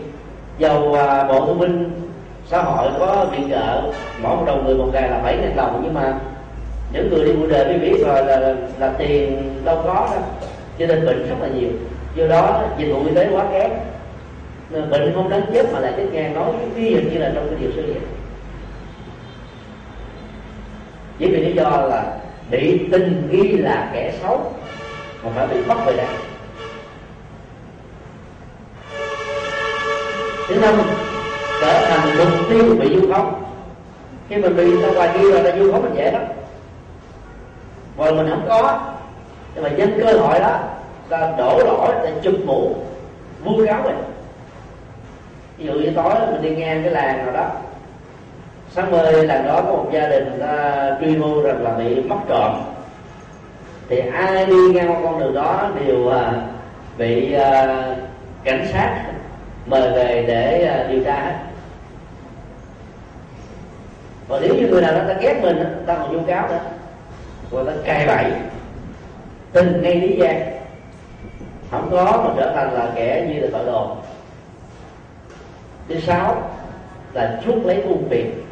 [0.59, 1.91] dầu à, bộ thông binh
[2.47, 3.83] xã hội có viện trợ,
[4.23, 6.19] mỗi một đầu người một ngày là bảy ngàn đồng, nhưng mà
[6.93, 10.23] những người đi buổi đời mới biết rồi là, là, là tiền đâu có đâu.
[10.79, 11.71] Cho nên bệnh rất là nhiều.
[12.15, 13.71] Do đó dịch vụ y tế quá kém.
[14.91, 17.59] Bệnh không đáng chết mà lại chết ngang nói ví dụ như là trong cái
[17.61, 18.03] điều sư vậy
[21.19, 22.17] chỉ vì lý do là
[22.51, 24.53] bị tin nghi là kẻ xấu
[25.25, 26.07] mà phải bị bắt về đây
[30.49, 30.75] thứ năm
[31.61, 33.45] trở thành mục tiêu bị du khống.
[34.29, 36.23] Khi mình bị ra ngoài kia rồi là du khống mình dễ lắm
[37.99, 38.81] còn mình không có.
[39.55, 40.59] Nhưng mà nhân cơ hội đó,
[41.09, 42.75] ta đổ lỗi để chụp mũ
[43.45, 43.97] vu cáo mình.
[45.59, 47.51] Ví dụ như tối mình đi ngang cái làng nào đó,
[48.71, 52.19] sáng mơ làng đó có một gia đình ta truy mưu rằng là bị mất
[52.29, 52.53] trộm.
[53.89, 56.33] Thì ai đi ngang qua con đường đó đều à,
[56.99, 57.85] bị à,
[58.45, 59.05] cảnh sát
[59.67, 61.35] mời về để à, điều tra hết.
[64.29, 66.59] Và nếu như người nào đó ta ghét mình ta còn vu cáo nữa
[67.51, 68.33] và ta cai bẫy
[69.53, 70.53] tin ngay lý gian
[71.71, 73.97] không có mà trở thành là kẻ như là tội đồ
[75.89, 76.51] thứ sáu
[77.13, 78.45] là chuốc lấy ưu phiền.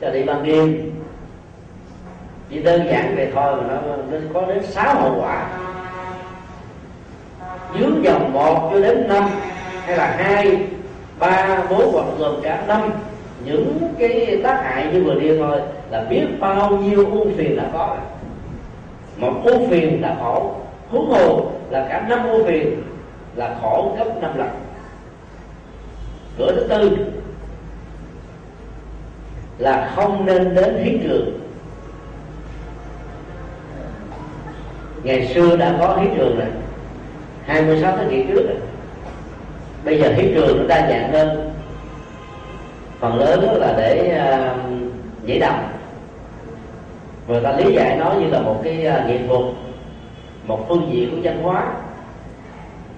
[0.00, 0.92] Cho đi ban đêm.
[2.50, 5.58] Chỉ đơn giản vậy thôi mà nó, nó có đến sáu hậu quả.
[7.78, 9.30] Dưới dòng một cho đến năm
[9.84, 10.66] hay là hai
[11.18, 12.90] ba bốn hoặc gồm cả năm
[13.44, 17.70] những cái tác hại như vừa nêu thôi là biết bao nhiêu ưu phiền đã
[17.72, 17.96] có.
[19.16, 20.54] Một ưu phiền đã khổ.
[20.88, 22.82] Huống hồ là cả năm ưu phiền
[23.36, 24.48] là khổ gấp năm lần.
[26.38, 26.96] Cửa thứ tư
[29.58, 31.38] là không nên đến hiến trường.
[35.02, 36.48] Ngày xưa đã có hiến trường rồi.
[37.44, 38.56] 26 thế kỷ trước rồi.
[39.84, 41.51] Bây giờ hiến trường nó đa dạng hơn
[43.02, 45.54] phần lớn là để uh, nhảy đầm
[47.28, 49.40] người ta lý giải nó như là một cái à, nghệ thuật
[50.46, 51.72] một phương diện của văn hóa.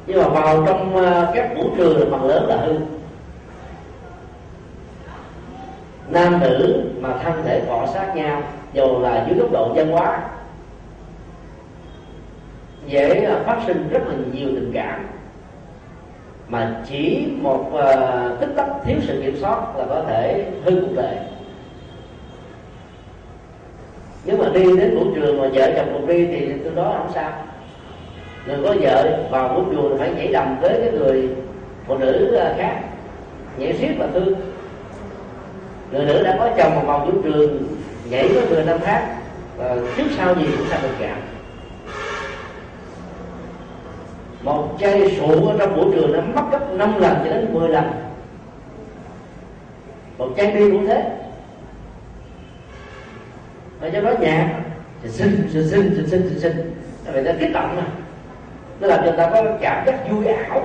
[0.07, 2.74] Nhưng mà vào trong à, các vũ trường là phần lớn là hư.
[6.09, 8.42] Nam nữ mà thân thể cọ sát nhau
[8.72, 10.20] dù là dưới góc độ văn hóa
[12.86, 15.07] dễ à, phát sinh rất là nhiều tình cảm
[16.49, 20.70] mà chỉ một ờ, uh, tích tắc thiếu sự kiểm soát là có thể hư
[20.70, 21.16] cuộc đời.
[24.24, 27.12] Nếu mà đi đến vũ trường mà vợ chồng cùng đi thì từ đó không
[27.14, 27.32] sao.
[28.47, 31.28] Người có vợ vào vũ trường phải nhảy đầm với cái người
[31.86, 32.80] phụ nữ ờ, khác.
[33.59, 34.34] Nhảy xiết và thương
[35.92, 37.62] người nữ đã có chồng mà vào vũ trường
[38.11, 39.16] nhảy với người nam khác
[39.57, 41.18] và trước sau gì cũng sao được cảm
[44.45, 47.68] một chai rượu ở trong vũ trường nó mất gấp 5 lần cho đến 10
[47.68, 47.84] lần.
[50.18, 51.11] Một chai bia cũng thế.
[53.80, 54.61] Và cho đó nhạc
[55.03, 56.74] thì xin xin xin xin xin xin xin.
[57.12, 57.86] Vậy ta kích động mà.
[58.80, 60.64] Nó làm cho ta có cảm giác vui ảo.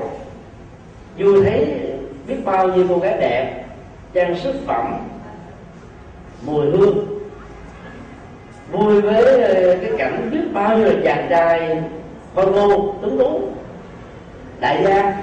[1.17, 1.81] Vui thấy
[2.27, 3.65] biết bao nhiêu cô gái đẹp,
[4.13, 5.07] trang sức phẩm,
[6.45, 7.05] mùi hương.
[8.71, 11.81] Vui với ờ, cái cảnh biết bao nhiêu là chàng trai
[12.35, 13.58] con ngô tuấn tú
[14.59, 15.21] đại gia.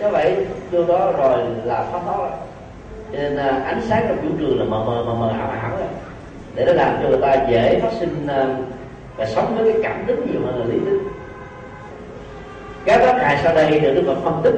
[0.00, 2.30] Do vậy vô đó rồi là khó thoát
[3.12, 5.70] cho nên à, ánh sáng trong vũ trường là mờ mờ mờ mờ ảo ảo
[5.70, 5.88] rồi.
[6.54, 8.46] Để nó làm cho người ta dễ phát sinh à,
[9.16, 11.08] và sống với cái cảm tính nhiều hơn là lý tính.
[12.84, 14.54] Các tác hại sau đây được đức phật phân tích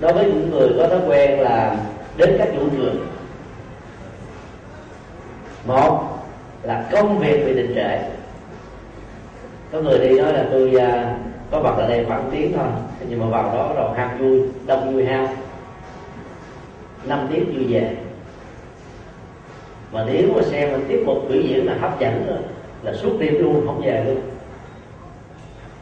[0.00, 1.76] đối với những người có thói quen là
[2.16, 3.06] đến các vũ trường
[5.66, 6.08] một
[6.62, 7.98] là công việc bị đình trệ.
[9.72, 11.16] Có người đi nói là tôi à,
[11.54, 12.66] có mặt ở đây khoảng tiếng thôi.
[13.08, 15.26] Nhưng mà vào đó rồi ham vui đông vui ham.
[17.04, 17.96] Năm tiếng vui về
[19.92, 22.42] mà nếu mà xem mình tiếp một biểu diễn là hấp dẫn
[22.82, 24.20] là suốt đêm luôn không về luôn.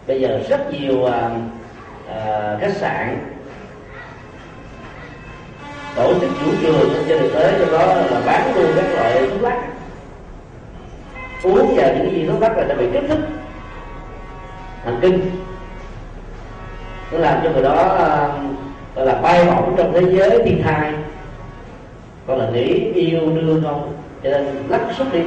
[0.07, 1.31] Bây giờ rất nhiều à,
[2.09, 3.19] à, khách sạn
[5.97, 9.43] tổ chức chủ trường trên thực tế cho đó là bán luôn các loại thuốc
[9.43, 9.63] lắc.
[11.43, 13.21] Uống vào những gì thuốc lắc là đã bị kích thích.
[14.85, 15.42] Thần kinh
[17.13, 18.31] nó làm cho người đó ờ,
[18.97, 20.93] gọi là bay bổng trong thế giới thiên thai.
[22.27, 23.93] Còn là nghĩ yêu đương không
[24.23, 25.21] cho nên lắc xuất đi.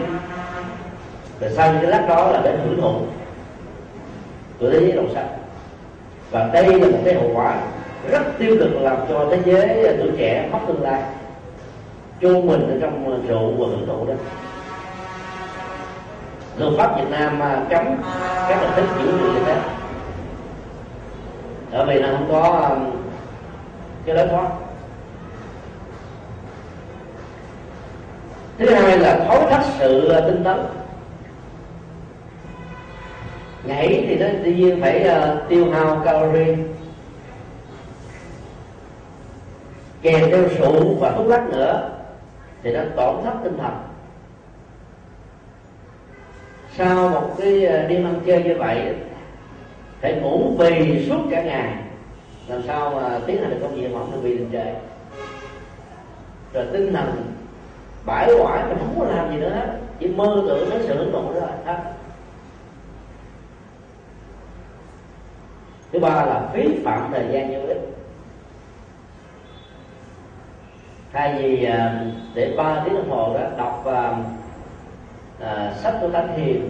[1.39, 2.93] Rồi sau những cái lắc đó là đến hưởng thụ.
[4.59, 5.27] Của thế giới đồng xanh
[6.31, 7.57] và đây là một cái hậu quả
[8.11, 11.01] rất tiêu cực làm cho thế giới tuổi trẻ mất tương lai.
[12.21, 14.13] Chôn mình ở trong rượu và hưởng thụ đó.
[16.57, 17.85] Luật pháp Việt Nam à, cấm
[18.49, 19.74] các hình thức giữ người như thế
[21.75, 22.91] bởi vì nó không có um,
[24.05, 24.49] cái lối thoát
[28.57, 30.57] thứ hai là thối thắt sự uh, tinh tấn.
[33.63, 36.57] Nhảy thì nó tự nhiên phải uh, tiêu hao calorie.
[40.01, 41.89] Kèm theo rượu và thuốc lắc nữa
[42.63, 43.73] thì nó tổn thất tinh thần.
[46.77, 48.95] Sau một cái uh, đêm ăn chơi như vậy
[50.05, 51.73] phải ngủ vì suốt cả ngày.
[52.47, 54.73] Làm sao mà tiến hành được công việc mà không được vì đình trệ?
[56.53, 57.33] Rồi tinh thần
[58.05, 59.77] bãi hoại mình không có làm gì nữa hết.
[59.99, 61.47] Chỉ mơ tưởng đến sự hưởng thụ đó.
[61.65, 61.75] Thôi
[65.91, 67.81] thứ ba là phí phạm thời gian vô ích.
[71.13, 74.25] Thay vì à, để ba tiếng đồng hồ đó đọc uh,
[75.41, 76.69] uh, sách của thánh hiền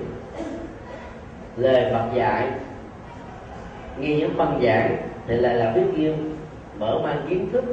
[1.57, 2.49] lời Phật dạy
[3.99, 6.13] nghe những văn giảng thì lại là biết yêu,
[6.79, 7.63] mở mang kiến thức.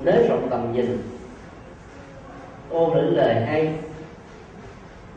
[0.00, 1.02] Nới rộng tầm nhìn
[2.70, 3.74] ôn những lời hay,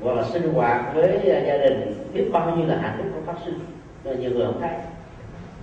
[0.01, 3.31] hoặc là sinh hoạt với à, gia đình, biết bao nhiêu là hạnh phúc của
[3.31, 3.59] phát sinh.
[4.03, 4.73] Là nhiều người không thấy.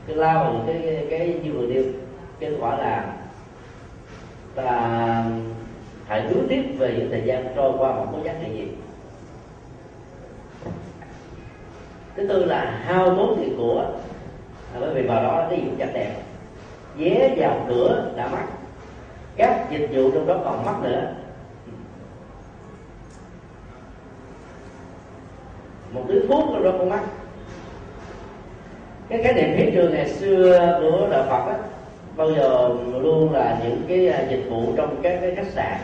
[0.07, 1.83] Cái lao vào cái cái như vừa nêu,
[2.41, 3.17] kết quả là
[4.55, 5.25] ta
[6.07, 8.69] phải nuối tiếc về những thời gian trôi qua một có giá trị gì
[12.17, 13.81] thứ tư là hao tốn tiền của.
[14.75, 16.15] À, bởi vì vào đó cái gì cũng chặt đẹp
[16.97, 18.45] vé vào cửa đã mắc
[19.37, 21.13] các dịch vụ trong đó còn mắc nữa.
[25.93, 27.05] Một thứ thuốc trong đó cũng mắc.
[29.09, 31.59] Cái cái niệm hiện trường ngày xưa của đạo Phật đó,
[32.17, 32.71] bao giờ
[33.03, 35.79] luôn là những cái à, dịch vụ trong các cái khách sạn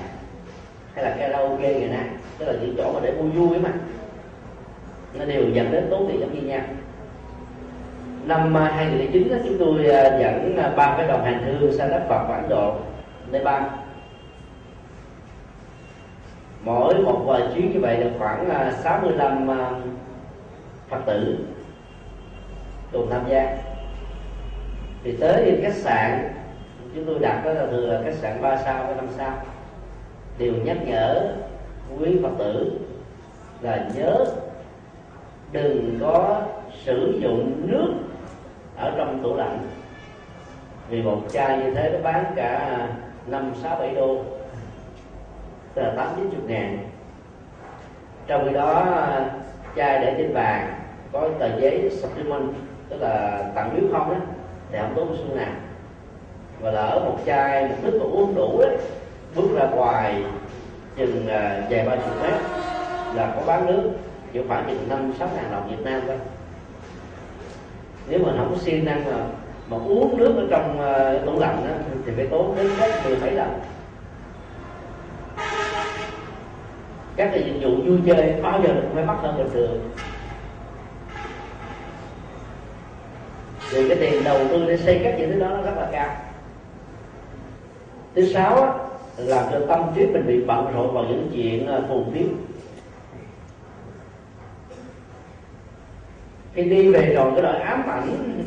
[0.95, 2.05] hay là karaoke ngày nay
[2.39, 3.73] tức là những chỗ mà để vui vui mà
[5.15, 6.61] nó đều dẫn đến tốn tiền giống như nhau.
[8.25, 12.03] Năm à, 2009 chúng tôi à, dẫn à, ba cái đoàn hành hương sang đất
[12.09, 12.75] Phật Ấn Độ
[13.31, 13.63] Nepal
[16.65, 19.49] mỗi một vài chuyến như vậy được khoảng 65
[20.89, 21.39] Phật tử
[22.93, 23.57] cùng tham gia.
[25.05, 26.33] Thì tới khách sạn,
[26.95, 29.33] chúng tôi đặt đó là từ khách sạn 3 sao với 5 sao,
[30.39, 31.33] đều nhắc nhở
[32.01, 32.79] quý Phật tử
[33.61, 34.25] là nhớ
[35.53, 36.43] đừng có
[36.85, 37.95] sử dụng nước
[38.77, 39.59] ở trong tủ lạnh.
[40.89, 42.79] Vì một chai như thế nó bán cả
[43.27, 44.17] năm, sáu, bảy đô,
[45.75, 46.79] tức là tám, chín chục ngàn.
[48.27, 48.87] Trong khi đó,
[49.77, 50.75] chai để trên bàn
[51.13, 52.53] có tờ giấy supplement,
[52.89, 54.17] tức là tặng biếu không đó
[54.73, 55.53] thì không tốn xu nào.
[56.61, 58.77] Và lỡ một chai một nước mà uống đủ đấy
[59.35, 60.23] bước ra ngoài
[60.97, 62.41] chừng à, vài ba chục mét
[63.15, 63.91] là có bán nước
[64.33, 66.17] chỉ khoảng chừng năm sáu ngàn đồng Việt Nam thôi
[68.09, 69.19] nếu mà không có siêng năng mà
[69.71, 71.75] mà uống nước ở trong uh, tủ lạnh đó,
[72.07, 73.61] thì phải tốn đến hết mười mấy lần
[77.17, 79.91] các cái dịch vụ vui chơi bao giờ cũng phải mắc hơn bình thường
[83.71, 86.17] vì cái tiền đầu tư để xây các những thứ đó nó rất là cao.
[88.15, 88.73] Thứ sáu á,
[89.17, 92.29] làm cho tâm trí mình bị bận rộn vào những chuyện ờ, phù phiếm.
[96.59, 98.45] Khi đi về rồi cái đời ám ảnh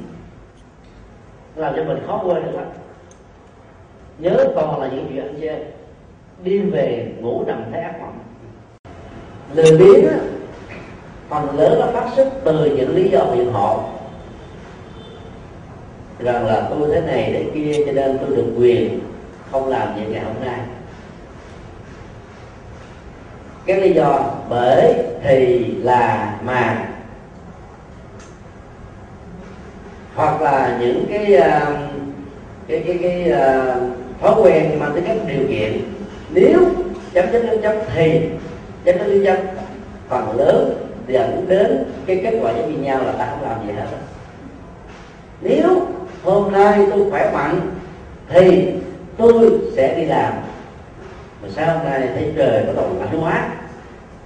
[1.55, 2.65] làm cho mình khó quên được lắm.
[4.19, 5.59] Nhớ còn là những chuyện ăn chơi
[6.43, 8.19] đi về ngủ nằm thấy ác mộng.
[9.53, 10.07] Lười biếng
[11.29, 13.83] phần lớn nó phát xuất từ những lý do biện hộ
[16.19, 18.99] rằng là tôi thế này thế kia cho nên tôi được quyền
[19.51, 20.59] không làm gì ngày hôm nay.
[23.65, 24.93] Cái lý do bởi
[25.23, 26.90] thì là mà
[30.21, 31.77] hoặc là những cái uh,
[32.67, 33.81] cái cái cái uh,
[34.21, 35.81] thói quen mang tính cách điều kiện.
[36.33, 36.59] Nếu
[37.13, 38.21] chấm dứt liên chấp thì
[38.85, 39.37] chấm dứt liên chấp
[40.09, 43.73] phần lớn dẫn đến cái kết quả giống như nhau là ta không làm gì
[43.73, 43.85] hết
[45.41, 45.81] nếu
[46.23, 47.61] hôm nay tôi khỏe mạnh
[48.29, 48.67] thì
[49.17, 50.33] tôi sẽ đi làm.
[51.41, 53.49] Mà sao hôm nay thấy trời có tội lạnh quá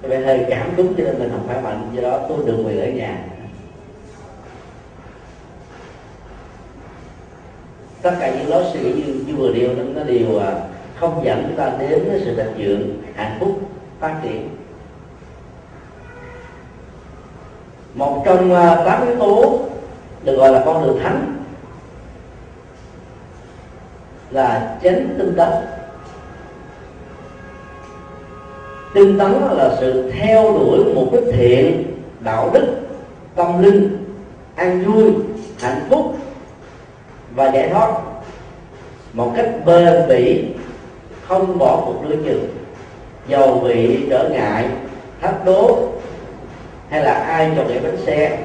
[0.02, 2.64] tôi phải hơi cảm cúm cho nên mình không khỏe mạnh do đó tôi được
[2.66, 3.18] quyền ở nhà.
[8.06, 10.54] Tất cả những lối suy nghĩ như, như vừa nêu nó, nó đều à,
[11.00, 13.60] không dẫn chúng ta đến sự thịnh vượng hạnh phúc
[14.00, 14.50] phát triển.
[17.94, 19.60] Một trong à, tám yếu tố
[20.24, 21.36] được gọi là con đường thánh
[24.32, 25.50] là chánh tinh tấn.
[28.94, 31.84] Tinh tấn là sự theo đuổi mục đích thiện
[32.20, 32.76] đạo đức
[33.36, 33.98] tâm linh
[34.56, 35.14] an vui
[35.60, 36.15] hạnh phúc
[37.36, 37.92] và giải thoát.
[39.14, 40.46] Một cách bền bỉ,
[41.28, 42.58] không bỏ cuộc lưỡi chừng
[43.28, 44.66] dầu bị trở ngại,
[45.22, 45.90] thách đố,
[46.90, 48.38] hay là ai cho nghề bánh xe.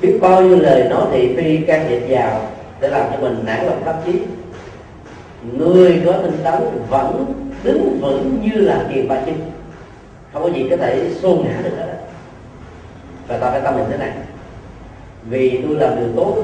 [0.00, 2.40] Biết bao nhiêu lời nói thị phi can thiệp vào
[2.80, 4.12] để làm cho mình nản lòng tâm trí
[5.52, 9.50] người có tinh tấn vẫn đứng vững như là kiền ba chân.
[10.32, 11.94] Không có gì có thể xô ngã được hết
[13.28, 14.12] và ta phải tâm mình thế này.
[15.28, 16.36] Vì tôi làm điều tốt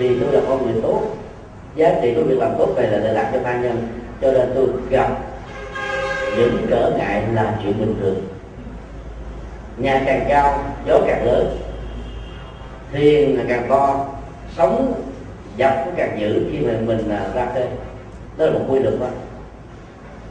[0.00, 1.02] vì tôi là con người tốt.
[1.76, 3.88] Giá trị của việc làm tốt này là để làm cho tha nhân,
[4.22, 5.18] cho nên tôi gặp
[6.36, 8.16] những trở ngại là chuyện bình thường.
[9.76, 11.58] Nhà càng cao, gió càng lớn
[12.92, 14.06] thiên là càng to
[14.56, 14.92] sống
[15.56, 17.66] dập cũng càng dữ khi mà mình à, ra khơi.
[18.36, 19.06] Đó là một quy luật đó.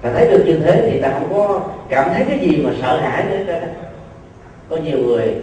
[0.02, 3.00] Và thấy được như thế thì ta không có cảm thấy cái gì mà sợ
[3.02, 3.60] hãi nữa
[4.70, 5.36] có nhiều người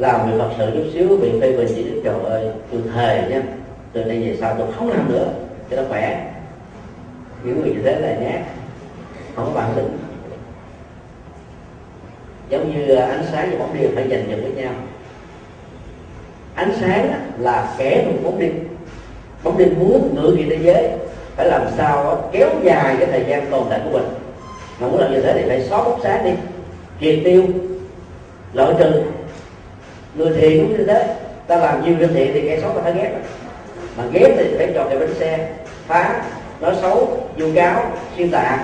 [0.00, 3.26] làm việc thật sự chút xíu, bị phê bình chỉ đến trời ơi, tôi thề
[3.30, 3.42] nha,
[3.92, 5.32] từ nay về sau tôi không làm nữa,
[5.70, 6.32] cho nó khỏe.
[7.44, 8.40] Những người như thế là nhát,
[9.36, 9.98] không có bản lĩnh.
[12.48, 14.72] Giống như à, ánh sáng và bóng đêm phải dành giật với nhau.
[16.54, 18.52] Ánh sáng là kẻ một bóng đêm.
[19.42, 20.90] Bóng đêm muốn ngựa kỳ thế giới,
[21.36, 24.08] phải làm sao kéo dài cái thời gian tồn tại của mình.
[24.80, 26.30] Mà muốn làm như thế thì phải xóa bóng sáng đi
[27.00, 27.44] triệt tiêu
[28.52, 29.02] loại trừ
[30.20, 31.16] người thiện cũng như thế.
[31.46, 33.10] Ta làm nhiều việc thiện thì kẻ xấu ta ghét.
[33.96, 35.48] Mà ghét thì phải dọn cái bánh xe
[35.86, 36.22] phá
[36.60, 37.82] nói xấu vu cáo
[38.16, 38.60] xuyên tạc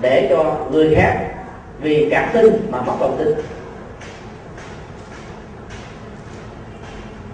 [0.00, 1.18] để cho người khác
[1.80, 3.34] vì cảm tin mà mất lòng tin.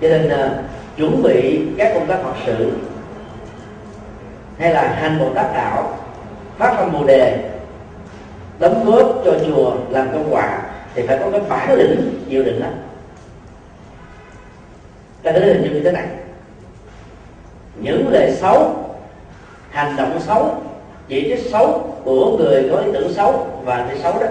[0.00, 0.52] Cho nên uh,
[0.96, 2.72] chuẩn bị các công tác phật sự
[4.58, 5.98] hay là hành bồ tát đạo
[6.58, 7.38] phát tâm bồ đề
[8.58, 10.62] đóng góp cho chùa làm công quả
[10.94, 12.68] thì phải có cái bản lĩnh chịu định đó
[15.22, 16.06] ta đến hình dung như thế này
[17.82, 18.74] những lời xấu,
[19.70, 20.56] hành động xấu,
[21.08, 24.26] chỉ trích xấu của người có ý tưởng xấu và cái xấu đó,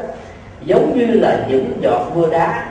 [0.66, 2.68] giống như là những giọt mưa đá.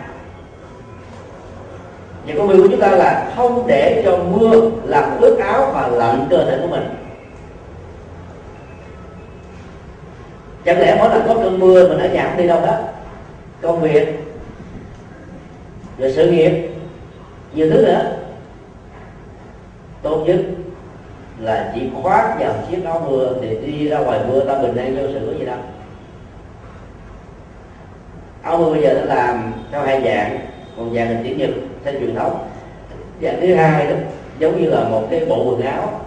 [2.26, 5.88] Những công việc của chúng ta là không để cho mưa làm ướt áo và
[5.88, 6.88] lạnh cơ thể của mình.
[10.64, 12.78] Chẳng lẽ mỗi lần có cơn mưa mình ở nhà không đi đâu đó
[13.62, 14.08] công việc,
[15.98, 16.69] rồi sự nghiệp
[17.54, 18.16] nhiều thứ nữa
[20.02, 20.36] tốt nhất
[21.38, 24.96] là chỉ khoác vào chiếc áo mưa thì đi ra ngoài mưa, ta bình an
[24.96, 25.56] vô sự có gì đâu.
[28.42, 30.38] Áo mưa bây giờ nó làm theo hai dạng,
[30.76, 31.50] một dạng hình chữ nhật,
[31.84, 32.48] theo truyền thống.
[33.22, 33.96] Dạng thứ hai đó,
[34.38, 36.00] giống như là một cái bộ quần áo,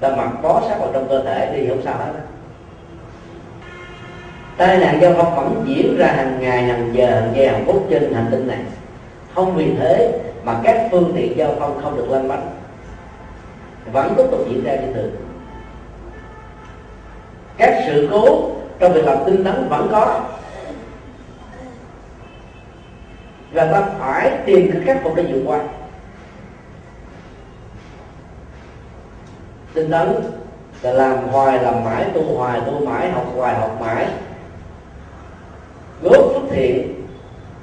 [0.00, 2.12] ta mặc bó sát vào trong cơ thể đi, không sao hết
[4.56, 7.86] tai nạn giao thông vẫn diễn ra hàng ngày, hàng giờ hàng giờ hàng phút
[7.90, 8.58] trên hành tinh này.
[9.34, 12.50] Không vì thế mà các phương tiện giao thông không được lanh bánh.
[13.92, 15.16] Vẫn tiếp tục diễn ra như thường.
[17.56, 20.20] Các sự cố trong việc làm tinh tấn vẫn có.
[23.52, 25.60] Và ta phải tìm cách khắc phục để vượt qua.
[29.74, 30.14] Tinh tấn
[30.82, 34.06] là làm hoài, làm mãi, tu hoài, tu mãi, học hoài, học mãi.
[36.02, 37.05] Góp phước thiện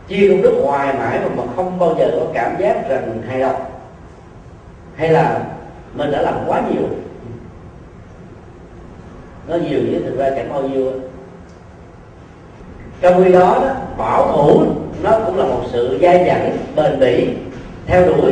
[0.08, 3.22] chiêu công đức hoài mãi mà, mà không bao giờ có cảm giác rằng mình
[3.28, 3.66] hài lòng
[4.96, 5.44] hay là
[5.94, 6.88] mình đã làm quá nhiều.
[9.48, 10.92] Nó nhiều chứ thực ra chẳng bao nhiêu
[13.02, 14.66] trong khi đó, đó bảo thủ
[15.04, 17.28] nó cũng là một sự dai dẳng bền bỉ
[17.86, 18.32] theo đuổi.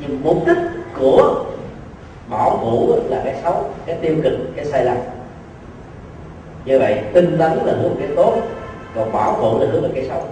[0.00, 0.56] Nhưng mục đích
[0.98, 1.44] của
[2.28, 4.96] bảo thủ là cái xấu cái tiêu cực cái sai lầm.
[6.64, 8.36] Như vậy tinh tấn là một cái tốt
[8.96, 10.22] còn bảo thủ là hướng về cái xấu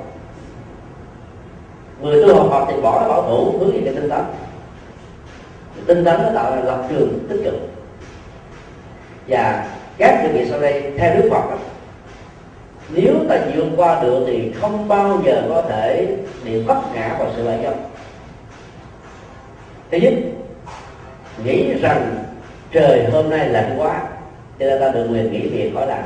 [2.02, 4.20] người tu học Phật thì bỏ cái bảo thủ hướng về cái tinh tấn.
[5.86, 7.54] Tinh tấn nó tạo ra lập trường tích cực.
[9.28, 9.66] Và
[9.98, 11.56] các sự kiện sau đây theo đức phật đó,
[12.88, 17.28] nếu ta vượt qua được thì không bao giờ có thể bị bất ngã vào
[17.36, 17.76] sự lợi dụng
[19.90, 20.12] thứ nhất
[21.44, 22.24] nghĩ rằng
[22.72, 24.02] trời hôm nay lạnh quá
[24.58, 26.02] cho nên ta được quyền nghỉ việc khỏi làm.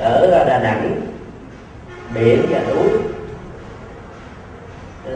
[0.00, 1.00] Ở đà nẵng,
[2.14, 2.88] biển và núi.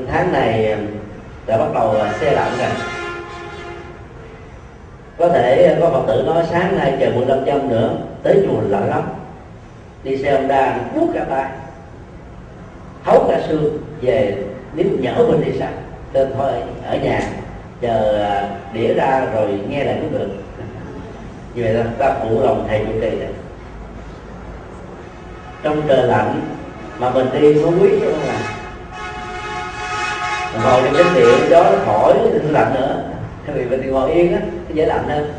[0.08, 0.76] Tháng này
[1.46, 2.68] đã bắt đầu xe lạnh rồi.
[5.18, 8.88] Có thể có phật tử nói sáng nay trời 15 trăm nữa, tới chùa lạnh
[8.88, 9.02] lắm.
[10.02, 11.50] Đi xe honda buốt cả tay.
[13.04, 14.36] Thấu cả xương, về
[14.74, 15.68] nếu nhỡ mình thì sao
[16.12, 16.52] nên thôi,
[16.86, 17.20] ở nhà,
[17.80, 20.28] chờ à, đĩa ra rồi nghe lại cũng được.
[21.54, 23.28] Như vậy là ta phụ lòng thầy chủ trì này
[25.64, 26.40] trong trời lạnh
[26.98, 28.38] mà mình đi có quý chứ không là
[30.64, 33.02] ngồi trong chánh điện, gió nó thổi, thì lạnh nữa.
[33.54, 35.32] Vì mình ngồi yên á nó dễ lạnh hơn.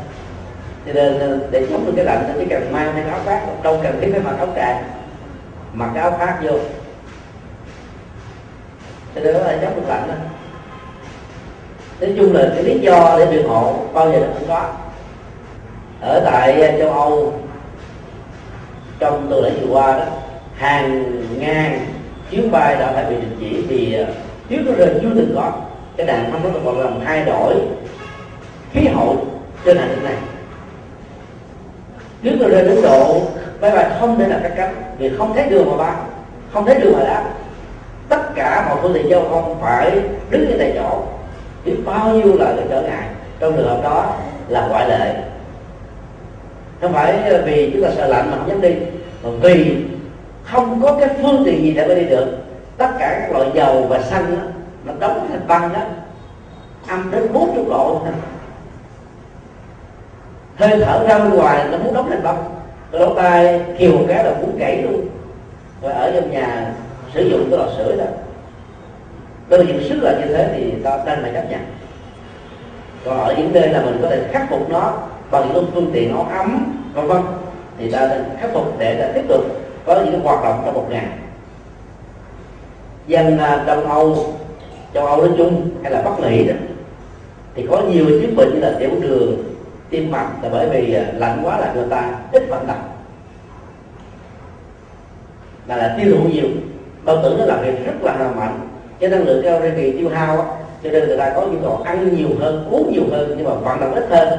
[0.86, 3.62] Cho nên ờ, để chống được cái lạnh nó chỉ cần mang thêm áo khoác,
[3.62, 4.84] đâu cần thiết phải mặc áo tràng
[5.72, 6.52] mặc cái áo khoác vô.
[9.14, 10.14] Cho nên là chống được lạnh đó.
[12.00, 14.68] Nói chung là cái lý do để biện hộ bao giờ nó cũng có.
[16.00, 17.32] Ở tại ờ, châu âu
[18.98, 20.04] trong tuần lễ vừa qua đó,
[20.56, 21.86] hàng ngàn
[22.30, 24.06] chuyến bay đã phải bị đình chỉ vì à,
[24.48, 25.52] thiếu nó rơi chưa từng có
[25.96, 27.54] cái đàn không nó còn làm thay đổi
[28.72, 29.26] khí hậu
[29.64, 30.16] trên hành tinh này.
[32.22, 33.20] Trước nó rơi đến độ,
[33.60, 35.96] máy bay không thể đặt các cánh vì không thấy đường mà bay,
[36.52, 37.24] không thấy đường mà đáp
[38.08, 39.90] tất cả mọi phương tiện giao thông phải
[40.30, 41.02] đứng ở tại chỗ.
[41.64, 43.08] Biết bao nhiêu là cái trở ngại
[43.40, 44.14] trong trường hợp đó
[44.48, 45.14] là ngoại lệ
[46.80, 48.74] không phải ờ, vì chúng ta sợ lạnh mà không dám đi
[49.22, 49.76] mà vì
[50.44, 52.38] không có cái phương tiện gì để mà đi được.
[52.76, 54.42] Tất cả các loại dầu và xăng đó,
[54.84, 55.80] nó đóng thành băng đó
[56.88, 58.02] âm đến 40 độ.
[60.56, 62.44] Hơi thở ra bên ngoài nó muốn đóng thành băng.
[62.92, 65.06] Cái lỗ tai kiều cái là muốn gãy luôn.
[65.80, 66.72] Và ở trong nhà
[67.14, 68.04] sử dụng cái lò sưởi đó.
[69.48, 71.60] Đơn những sức là như thế thì ta đang phải chấp nhận
[73.06, 74.92] còn ở những nơi là mình có thể khắc phục nó
[75.30, 77.22] bằng những phương tiện nó ấm, vân vân.
[77.78, 79.40] Thì ta nên khắc phục để ta tiếp tục
[79.86, 81.06] có những cái hoạt động trong một ngày.
[83.06, 84.34] Dân à, đông âu
[84.94, 86.54] châu âu nói chung hay là bắc mỹ đó,
[87.54, 89.44] thì có nhiều chứng bệnh như là tiểu đường,
[89.90, 92.88] tim mạch là bởi vì à, lạnh quá là người ta ít vận động.
[95.66, 96.48] Là là tiêu thụ nhiều.
[97.04, 98.68] Bao tử nó làm việc rất là mạnh
[99.00, 102.16] cái năng lượng cao kỳ tiêu hao cho nên người ta có nhu cầu ăn
[102.16, 104.38] nhiều hơn, uống nhiều hơn, nhưng mà vận động ít hơn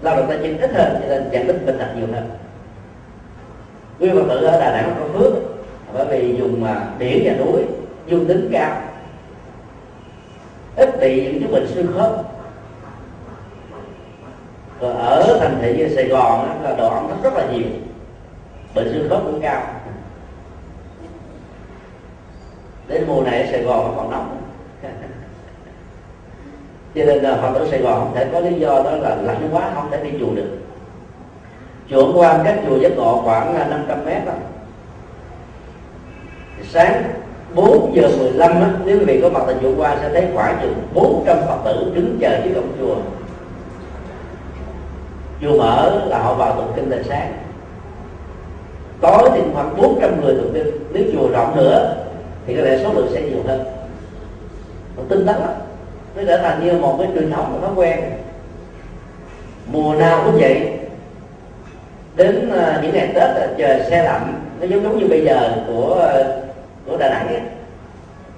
[0.00, 2.30] lao động tay chân ít hơn cho nên dẫn đến bệnh tật nhiều hơn.
[3.98, 5.32] Nguyên phật tử ở đà nẵng có phước
[5.92, 7.62] bởi vì dùng mà biển và núi
[8.06, 8.82] dung tính cao.
[10.76, 12.24] Ít bị những cái bệnh xương khớp.
[14.80, 17.68] Còn ở thành thị như sài gòn đó, là độ ẩm rất là nhiều.
[18.74, 19.62] Bệnh xương khớp cũng cao.
[22.88, 24.42] Đến mùa này ở sài gòn nó còn nóng.
[26.94, 29.48] cho nên là phật tử sài gòn không thể có lý do đó là lạnh
[29.52, 30.58] quá không thể đi chùa được.
[31.90, 34.32] Chùa quan cách chùa giác ngộ khoảng 500 mét đó.
[36.62, 37.02] sáng
[37.54, 40.58] 4 giờ 15 á, nếu quý vị có mặt tại chùa quan sẽ thấy khoảng
[40.62, 42.96] chừng 400 Phật tử đứng chờ trước cổng chùa.
[45.42, 47.32] Chùa mở là họ vào tụng kinh từ sáng.
[49.00, 50.70] Tối thì khoảng 400 người tụng kinh.
[50.92, 51.94] Nếu chùa rộng nữa
[52.46, 53.64] thì có lẽ số lượng sẽ nhiều hơn.
[54.96, 55.50] Còn tinh tấn lắm
[56.18, 58.00] nó trở thành như một cái truyền thống một thói quen.
[59.72, 60.72] Mùa nào cũng vậy.
[62.16, 64.34] Đến à, những ngày tết trời xe lạnh.
[64.60, 66.12] Nó giống giống như bây giờ của
[66.86, 67.40] của đà nẵng ấy.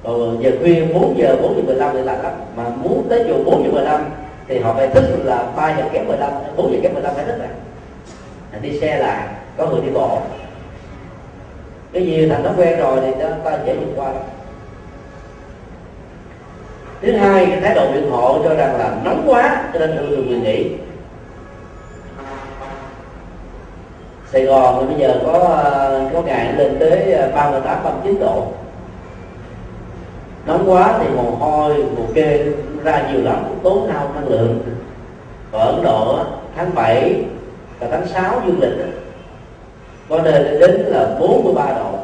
[0.04, 2.32] còn giờ khuya 4 giờ 4 giờ 15 thì lạnh lắm.
[2.56, 4.04] Mà muốn tới chùa 4 giờ 15
[4.48, 7.38] thì họ phải thức là 3 giờ kém 15 4 giờ kém 15 phải thức
[7.38, 7.48] rồi
[8.62, 10.18] đi xe là có người đi bộ.
[11.92, 14.12] Cái gì thành nó quen rồi thì ta, ta dễ vượt qua
[17.02, 20.26] thứ hai cái thái độ biện hộ cho rằng là nóng quá, cho nên thường
[20.28, 20.70] người nghỉ.
[24.32, 25.64] Sài Gòn thì bây giờ có
[26.12, 28.46] có ngày lên tới ờ, 38 39 độ.
[30.46, 32.44] Nóng quá thì mồ hôi, mồ kê
[32.84, 34.60] ra nhiều lắm, tốn hao năng lượng.
[35.52, 36.18] Ở Ấn Độ
[36.56, 37.24] tháng 7
[37.80, 38.86] và tháng 6 dương lịch
[40.08, 41.98] có nơi lên đến là 43 độ.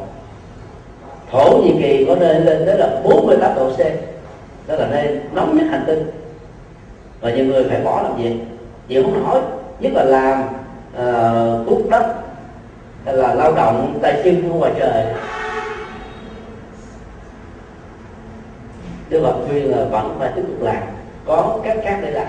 [1.31, 4.06] Thổ nhĩ kỳ có nơi lên tới là 48 độ c
[4.67, 6.11] đó là nơi nóng nhất hành tinh.
[7.21, 8.35] Và nhiều người phải bỏ làm việc.
[8.87, 9.41] Chịu không nổi
[9.79, 10.43] nhất là làm
[10.95, 12.15] ờ, uh, cuốc đất
[13.05, 15.05] hay là lao động tay chân ngoài trời.
[19.09, 20.83] Đức Phật khuyên là vẫn phải tiếp tục làm
[21.25, 22.27] có cách khác để làm.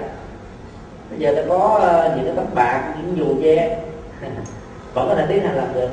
[1.11, 3.79] Bây giờ ta có ờ, uh, những cái tấm bạc những dù che
[4.95, 5.89] vẫn có thể tiến hành làm được.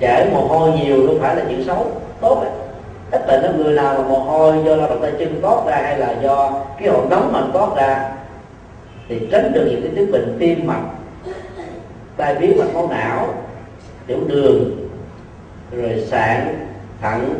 [0.00, 1.86] Chảy mồ hôi nhiều không phải là chuyện xấu
[2.20, 2.69] tốt ấy
[3.10, 5.76] ít là nó người nào mà mồ hôi, do là động tay chân tốt ra
[5.82, 8.10] hay là do cái hậu nóng mà tốt ra,
[9.08, 10.82] thì tránh được những cái chứng bệnh tim mạch,
[12.16, 13.34] tai biến mạch máu não,
[14.06, 14.88] tiểu đường,
[15.72, 16.66] rồi sạn,
[17.02, 17.34] thận,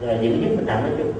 [0.00, 1.12] rồi những chứng bệnh nặng nói chung.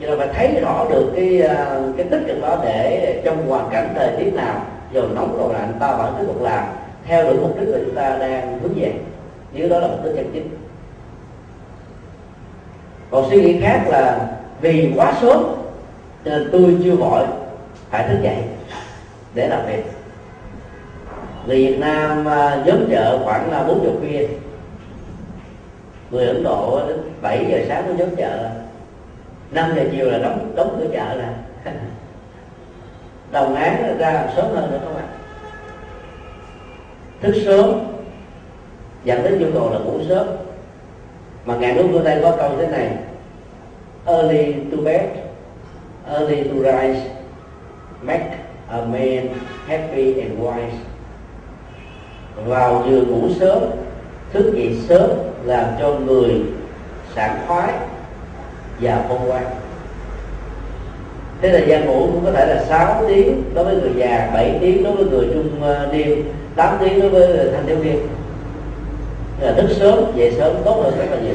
[0.00, 3.68] Cho nên phải thấy rõ được cái à, cái tích cực đó để trong hoàn
[3.70, 4.62] cảnh thời tiết nào
[4.92, 6.64] dù nóng rồi lạnh ta vẫn tiếp tục làm,
[7.06, 8.92] theo đuổi mục đích mà chúng ta đang hướng về
[9.56, 10.48] nếu đó là mục đích chân chính.
[13.10, 14.28] Còn suy nghĩ khác là
[14.60, 15.44] vì quá sớm
[16.24, 17.26] cho nên tôi chưa vội
[17.90, 18.36] phải thức dậy
[19.34, 19.82] để làm việc.
[21.46, 24.26] Người Việt Nam à, nhóm chợ khoảng là bốn giờ khuya
[26.10, 28.50] người Ấn Độ đến 7 giờ sáng mới nhóm chợ
[29.50, 31.34] 5 giờ chiều là đóng đóng cửa chợ là
[33.32, 35.08] đồng án ra sớm hơn nữa các bạn.
[37.20, 37.95] Thức sớm
[39.06, 40.26] dẫn đến nhu cầu là ngủ sớm.
[41.44, 42.90] Mà ngày nước phương tây có câu thế này.
[44.06, 45.02] Early to bed,
[46.10, 47.00] early to rise,
[48.02, 48.38] make
[48.68, 49.28] a man
[49.66, 50.76] happy and wise.
[52.46, 53.62] Vào giường ngủ sớm,
[54.32, 55.10] thức dậy sớm
[55.44, 56.42] làm cho người
[57.14, 57.72] sảng khoái
[58.80, 59.44] và khôn ngoan
[61.42, 64.58] thế là gian ngủ cũng có thể là 6 tiếng đối với người già 7
[64.60, 66.24] tiếng đối với người trung ờ, niên
[66.56, 67.98] 8 tiếng đối với thanh thiếu niên
[69.40, 71.34] là thức sớm về sớm, tốt hơn rất là nhiều.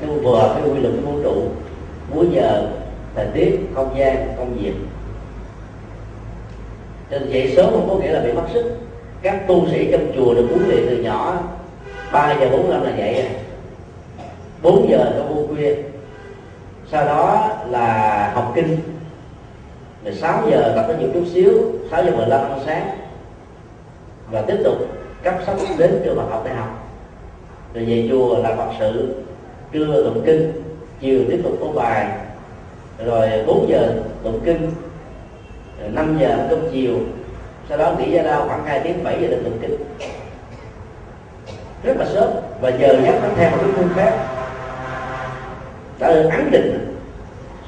[0.00, 1.42] Nhưng vừa hợp với quy luật của vũ trụ
[2.14, 2.68] múi giờ,
[3.14, 4.74] thời tiết, không gian công việc
[7.10, 8.76] nên dậy sớm không có nghĩa là bị mất sức.
[9.22, 11.38] Các tu sĩ trong chùa được huấn luyện từ nhỏ
[12.12, 13.28] 3 giờ 45 là dậy.
[14.62, 15.74] 4 giờ nó vô khuya.
[16.90, 18.78] Sau đó là học kinh.
[20.04, 21.52] Rồi 6 giờ tập có nhiều chút xíu
[21.90, 22.90] 6 giờ 15 ăn sáng.
[24.30, 24.76] Và tiếp tục
[25.22, 26.88] cấp sách đến trường học đại học.
[27.74, 29.14] Rồi về chùa làm phật sự
[29.72, 30.52] trưa tụng kinh
[31.00, 32.06] chiều tiếp tục ôn bài.
[33.04, 33.92] Rồi 4 giờ
[34.22, 34.70] tụng kinh
[35.92, 36.94] 5 giờ ăn cơm chiều.
[37.68, 39.76] Sau đó nghỉ ra lao khoảng 2 tiếng 7 giờ để tụng kinh.
[41.82, 42.30] Rất là sớm.
[42.60, 44.26] Và giờ giấc nó theo một cái phương pháp
[45.98, 46.96] đã được ấn định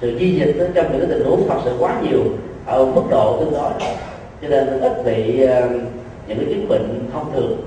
[0.00, 2.20] sự di dịch trong những cái tình huống thật sự quá nhiều
[2.66, 3.72] ở mức độ tương đối.
[4.42, 5.82] Cho nên ít bị uh,
[6.34, 7.60] những cái chứng bệnh thông thường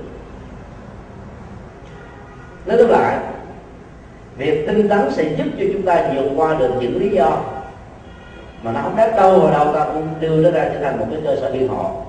[2.66, 3.18] nói tóm lại
[4.36, 7.38] việc tinh tấn sẽ giúp cho chúng ta vượt qua được những lý do
[8.62, 11.06] mà nó không đáng đâu vào đâu ta cũng đưa nó ra trở thành một
[11.10, 12.06] cái cơ sở biên hộ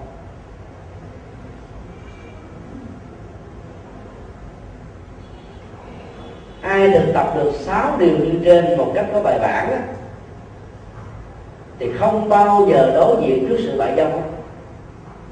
[6.61, 9.79] ai thực tập được sáu điều như trên một cách có bài bản á,
[11.79, 14.36] thì không bao giờ đối diện trước sự bại vong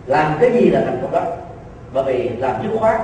[0.05, 1.21] làm cái gì là thành công đó?
[1.93, 3.01] Bởi vì làm dứt khoát.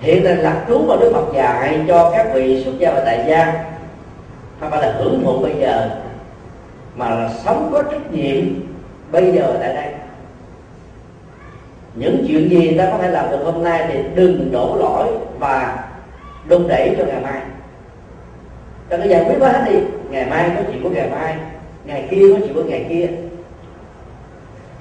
[0.00, 3.24] Hiện nay lạc trú mà đức phật dạy cho các vị xuất gia và tại
[3.28, 3.64] gia
[4.60, 5.90] không phải là hưởng thụ bây giờ
[6.96, 8.44] mà là sống có trách nhiệm
[9.12, 9.92] bây giờ tại đây.
[11.94, 15.08] Những chuyện gì ta có thể làm được hôm nay thì đừng đổ lỗi
[15.38, 15.84] và
[16.48, 17.40] đun đẩy cho ngày mai.
[18.88, 19.78] Ta cứ giải quyết hết đi.
[20.10, 21.36] Ngày mai có chuyện của ngày mai
[21.88, 23.08] ngày kia nó chuyện của ngày kia.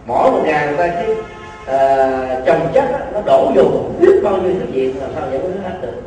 [0.06, 1.18] Mỗi một ngày người ta cái uh,
[1.66, 3.64] ờ, trồng chất đó, nó đổ vô
[4.00, 6.02] biết bao nhiêu cái chuyện làm sao giải quyết hết được.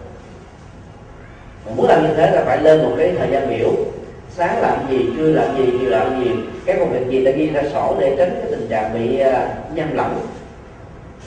[1.66, 3.70] Mà muốn làm như thế là phải lên một cái thời gian biểu.
[4.30, 6.30] Sáng làm gì trưa làm gì chiều làm gì
[6.66, 9.76] các công việc gì ta ghi ra sổ để tránh cái tình trạng bị uh,
[9.76, 10.20] nhầm lẫn.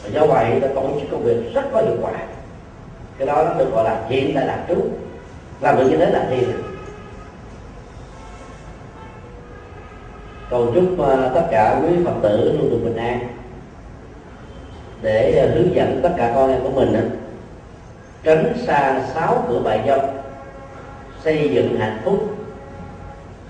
[0.04, 2.14] Và do vậy ta tổ chức công việc rất có hiệu quả.
[3.18, 4.76] Cái đó nó được gọi là hiện tại đạt trú
[5.62, 6.73] làm được như thế là thiền
[10.54, 13.20] cầu chúc ờ, tất cả quý phật tử luôn được bình an.
[15.02, 17.10] Để ờ, hướng dẫn tất cả con em của mình
[18.24, 20.00] tránh xa sáu cửa bại dâm
[21.24, 22.36] xây dựng hạnh phúc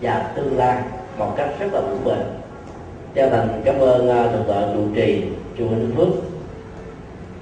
[0.01, 0.77] và tương lai
[1.17, 2.19] một cách rất là vững bền.
[3.15, 5.23] Cho thành cảm ơn uh, thượng tọa trụ trì
[5.57, 6.07] chùa Minh Phước.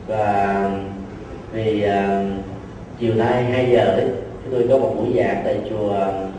[0.08, 0.70] Và
[1.52, 2.44] vì uh,
[3.00, 4.08] chiều nay 2 giờ đấy
[4.44, 5.94] chúng tôi có một buổi giảng tại chùa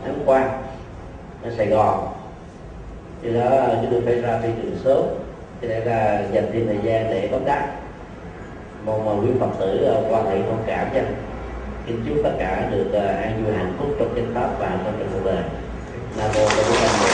[0.05, 0.49] Thắng Quang
[1.43, 2.12] ở Sài Gòn
[3.23, 5.03] thì đó, chúng tôi phải ra phi trường sớm,
[5.61, 7.67] thì nên là dành thêm thời gian để bóng đá
[8.85, 11.03] mong mời quý phật tử ờ, quan hệ thông cảm nha.
[11.87, 15.09] Kính chúc tất cả được ờ, an vui hạnh phúc trong chánh pháp và trong
[15.13, 15.43] cuộc đời
[16.17, 17.12] nam mô bổn